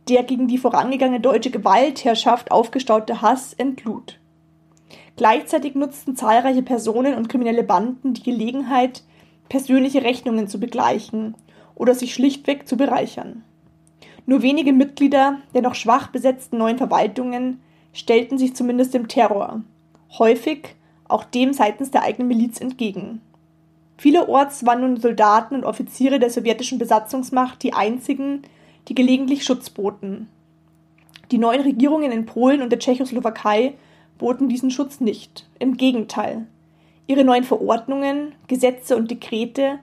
[0.08, 4.20] der gegen die vorangegangene deutsche Gewaltherrschaft aufgestaute Hass entlud.
[5.16, 9.04] Gleichzeitig nutzten zahlreiche Personen und kriminelle Banden die Gelegenheit,
[9.50, 11.36] persönliche Rechnungen zu begleichen
[11.74, 13.44] oder sich schlichtweg zu bereichern.
[14.26, 17.62] Nur wenige Mitglieder der noch schwach besetzten neuen Verwaltungen
[17.94, 19.62] stellten sich zumindest dem Terror,
[20.18, 20.76] häufig
[21.08, 23.22] auch dem seitens der eigenen Miliz entgegen.
[23.98, 28.42] Vielerorts waren nun Soldaten und Offiziere der sowjetischen Besatzungsmacht die einzigen,
[28.88, 30.30] die gelegentlich Schutz boten.
[31.32, 33.74] Die neuen Regierungen in Polen und der Tschechoslowakei
[34.18, 35.48] boten diesen Schutz nicht.
[35.60, 36.46] Im Gegenteil.
[37.08, 39.80] Ihre neuen Verordnungen, Gesetze und Dekrete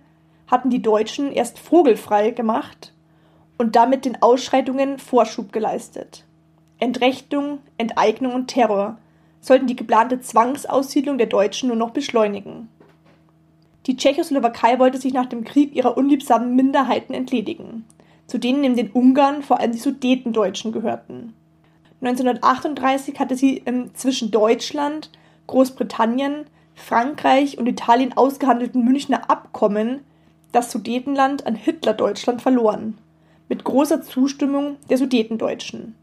[0.47, 2.93] hatten die Deutschen erst vogelfrei gemacht
[3.59, 6.25] und damit den Ausschreitungen Vorschub geleistet.
[6.79, 8.99] Entrechtung, Enteignung und Terror
[9.41, 12.69] sollten die geplante Zwangsaussiedlung der Deutschen nur noch beschleunigen.
[13.87, 17.85] Die Tschechoslowakei wollte sich nach dem Krieg ihrer unliebsamen Minderheiten entledigen,
[18.33, 21.35] zu denen neben den Ungarn vor allem die Sudetendeutschen gehörten.
[22.01, 25.11] 1938 hatte sie im zwischen Deutschland,
[25.49, 30.01] Großbritannien, Frankreich und Italien ausgehandelten Münchner Abkommen
[30.51, 32.97] das Sudetenland an Hitler-Deutschland verloren,
[33.51, 35.95] mit großer Zustimmung der Sudetendeutschen.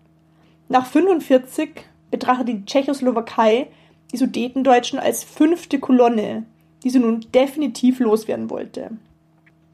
[0.67, 3.69] Nach 1945 betrachtete die Tschechoslowakei
[4.11, 6.45] die Sudetendeutschen als fünfte Kolonne,
[6.83, 8.91] die sie nun definitiv loswerden wollte.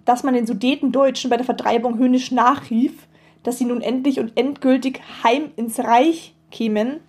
[0.05, 3.07] Dass man den Sudetendeutschen bei der Vertreibung höhnisch nachrief,
[3.43, 6.99] dass sie nun endlich und endgültig heim ins Reich kämen,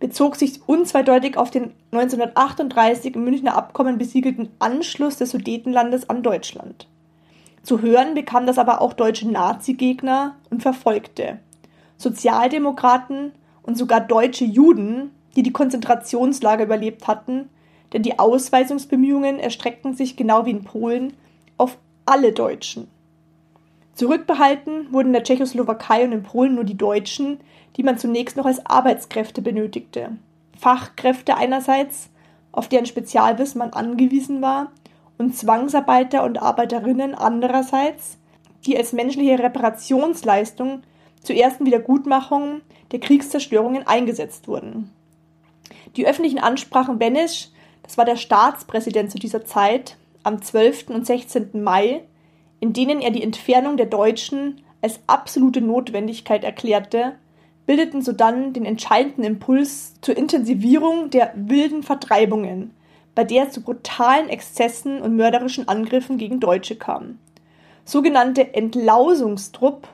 [0.00, 6.86] bezog sich unzweideutig auf den 1938 im Münchner Abkommen besiegelten Anschluss des Sudetenlandes an Deutschland.
[7.62, 11.38] Zu hören bekam das aber auch deutsche Nazi-Gegner und Verfolgte,
[11.96, 13.32] Sozialdemokraten
[13.62, 17.48] und sogar deutsche Juden, die die Konzentrationslager überlebt hatten,
[17.92, 21.12] denn die Ausweisungsbemühungen erstreckten sich genau wie in Polen
[22.08, 22.88] alle Deutschen.
[23.94, 27.40] Zurückbehalten wurden in der Tschechoslowakei und in Polen nur die Deutschen,
[27.76, 30.16] die man zunächst noch als Arbeitskräfte benötigte.
[30.56, 32.10] Fachkräfte einerseits,
[32.52, 34.72] auf deren Spezialwissen man angewiesen war,
[35.18, 38.18] und Zwangsarbeiter und Arbeiterinnen andererseits,
[38.64, 40.82] die als menschliche Reparationsleistung
[41.22, 42.60] zur ersten Wiedergutmachung
[42.92, 44.92] der Kriegszerstörungen eingesetzt wurden.
[45.96, 47.48] Die öffentlichen Ansprachen Benesch,
[47.82, 50.88] das war der Staatspräsident zu dieser Zeit, am 12.
[50.88, 51.62] und 16.
[51.62, 52.02] Mai,
[52.60, 57.14] in denen er die Entfernung der Deutschen als absolute Notwendigkeit erklärte,
[57.66, 62.74] bildeten sodann den entscheidenden Impuls zur Intensivierung der wilden Vertreibungen,
[63.14, 67.18] bei der es zu brutalen Exzessen und mörderischen Angriffen gegen Deutsche kam.
[67.84, 69.88] Sogenannte Entlausungstrupp,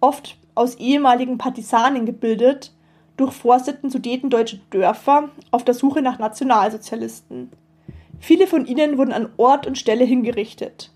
[0.00, 2.72] oft aus ehemaligen Partisanen gebildet,
[3.16, 7.50] durchforsteten Sudetendeutsche Dörfer auf der Suche nach Nationalsozialisten.
[8.20, 10.90] Viele von ihnen wurden an Ort und Stelle hingerichtet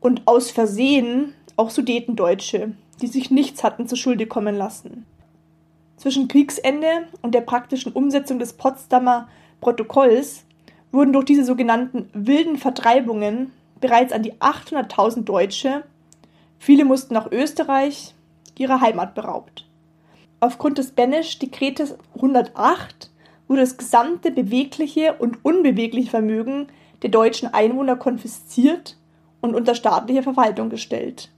[0.00, 5.06] und aus Versehen auch Sudetendeutsche, die sich nichts hatten zu Schulde kommen lassen.
[5.96, 9.28] Zwischen Kriegsende und der praktischen Umsetzung des Potsdamer
[9.60, 10.44] Protokolls
[10.92, 15.84] wurden durch diese sogenannten wilden Vertreibungen bereits an die 800.000 Deutsche,
[16.58, 18.14] viele mussten nach Österreich,
[18.58, 19.66] ihrer Heimat beraubt.
[20.40, 23.10] Aufgrund des Benesch-Dekretes 108
[23.48, 26.68] wurde das gesamte bewegliche und unbewegliche Vermögen
[27.02, 28.96] der deutschen Einwohner konfisziert
[29.40, 31.30] und unter staatliche Verwaltung gestellt.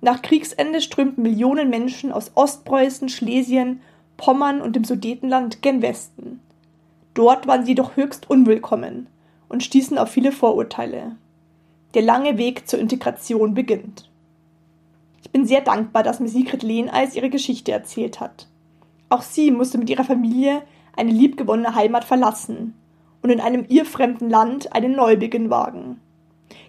[0.00, 3.80] Nach Kriegsende strömten Millionen Menschen aus Ostpreußen, Schlesien,
[4.16, 6.40] Pommern und dem Sudetenland gen Westen.
[7.14, 9.08] Dort waren sie jedoch höchst unwillkommen
[9.48, 11.16] und stießen auf viele Vorurteile.
[11.94, 14.08] Der lange Weg zur Integration beginnt.
[15.22, 18.46] Ich bin sehr dankbar, dass mir Sigrid Lehneis ihre Geschichte erzählt hat.
[19.08, 20.62] Auch sie musste mit ihrer Familie
[20.98, 22.74] eine liebgewonnene Heimat verlassen
[23.22, 26.00] und in einem ihr fremden Land einen Neubeginn wagen.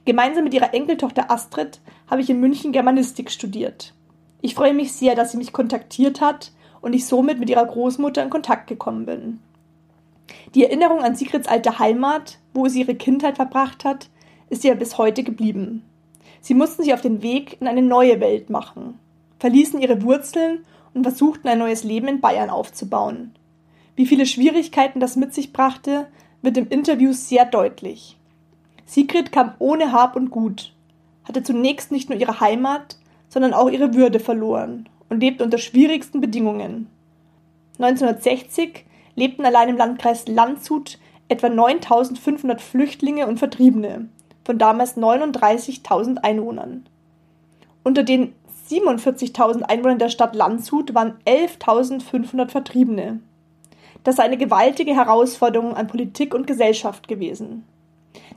[0.05, 3.93] Gemeinsam mit ihrer Enkeltochter Astrid habe ich in München Germanistik studiert.
[4.41, 6.51] Ich freue mich sehr, dass sie mich kontaktiert hat
[6.81, 9.39] und ich somit mit ihrer Großmutter in Kontakt gekommen bin.
[10.55, 14.09] Die Erinnerung an Sigrids alte Heimat, wo sie ihre Kindheit verbracht hat,
[14.49, 15.83] ist ihr bis heute geblieben.
[16.41, 18.99] Sie mussten sich auf den Weg in eine neue Welt machen,
[19.39, 23.35] verließen ihre Wurzeln und versuchten ein neues Leben in Bayern aufzubauen.
[23.99, 26.07] Wie viele Schwierigkeiten das mit sich brachte,
[26.41, 28.17] wird im Interview sehr deutlich.
[28.85, 30.71] Sigrid kam ohne Hab und Gut,
[31.25, 32.95] hatte zunächst nicht nur ihre Heimat,
[33.27, 36.87] sondern auch ihre Würde verloren und lebte unter schwierigsten Bedingungen.
[37.77, 38.85] 1960
[39.15, 40.97] lebten allein im Landkreis Landshut
[41.27, 44.07] etwa 9500 Flüchtlinge und Vertriebene
[44.45, 46.85] von damals 39.000 Einwohnern.
[47.83, 48.33] Unter den
[48.69, 53.19] 47.000 Einwohnern der Stadt Landshut waren 11.500 Vertriebene.
[54.03, 57.65] Das sei eine gewaltige Herausforderung an Politik und Gesellschaft gewesen.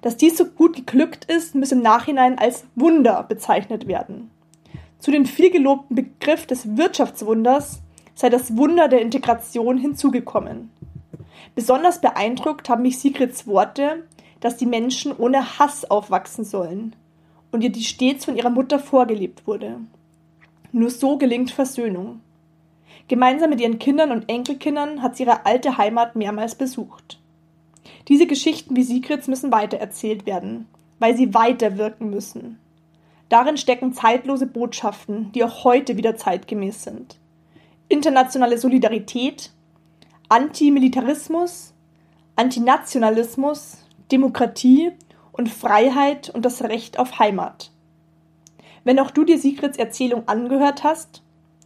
[0.00, 4.30] Dass dies so gut geglückt ist, muss im Nachhinein als Wunder bezeichnet werden.
[4.98, 7.80] Zu den vielgelobten Begriff des Wirtschaftswunders
[8.14, 10.70] sei das Wunder der Integration hinzugekommen.
[11.54, 14.04] Besonders beeindruckt haben mich Sigrids Worte,
[14.40, 16.96] dass die Menschen ohne Hass aufwachsen sollen
[17.52, 19.80] und ihr die stets von ihrer Mutter vorgelebt wurde.
[20.72, 22.20] Nur so gelingt Versöhnung.
[23.08, 27.18] Gemeinsam mit ihren Kindern und Enkelkindern hat sie ihre alte Heimat mehrmals besucht.
[28.08, 30.66] Diese Geschichten wie Sigrids müssen weitererzählt werden,
[30.98, 32.58] weil sie weiter wirken müssen.
[33.28, 37.16] Darin stecken zeitlose Botschaften, die auch heute wieder zeitgemäß sind.
[37.88, 39.50] Internationale Solidarität,
[40.28, 41.72] Antimilitarismus,
[42.36, 43.78] Antinationalismus,
[44.10, 44.92] Demokratie
[45.32, 47.70] und Freiheit und das Recht auf Heimat.
[48.84, 51.22] Wenn auch du dir Sigrids Erzählung angehört hast,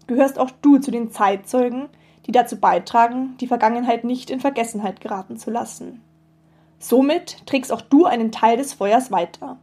[0.07, 1.89] gehörst auch du zu den Zeitzeugen,
[2.27, 6.03] die dazu beitragen, die Vergangenheit nicht in Vergessenheit geraten zu lassen.
[6.79, 9.59] Somit trägst auch du einen Teil des Feuers weiter.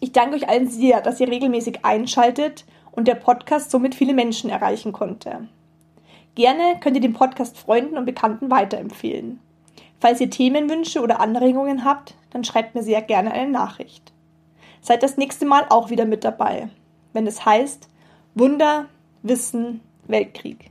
[0.00, 4.50] Ich danke euch allen sehr, dass ihr regelmäßig einschaltet und der Podcast somit viele Menschen
[4.50, 5.48] erreichen konnte.
[6.34, 9.40] Gerne könnt ihr den Podcast Freunden und Bekannten weiterempfehlen.
[10.00, 14.12] Falls ihr Themenwünsche oder Anregungen habt, dann schreibt mir sehr gerne eine Nachricht.
[14.80, 16.68] Seid das nächste Mal auch wieder mit dabei,
[17.12, 17.88] wenn es heißt
[18.34, 18.86] Wunder,
[19.22, 20.70] Wissen, Weltkrieg.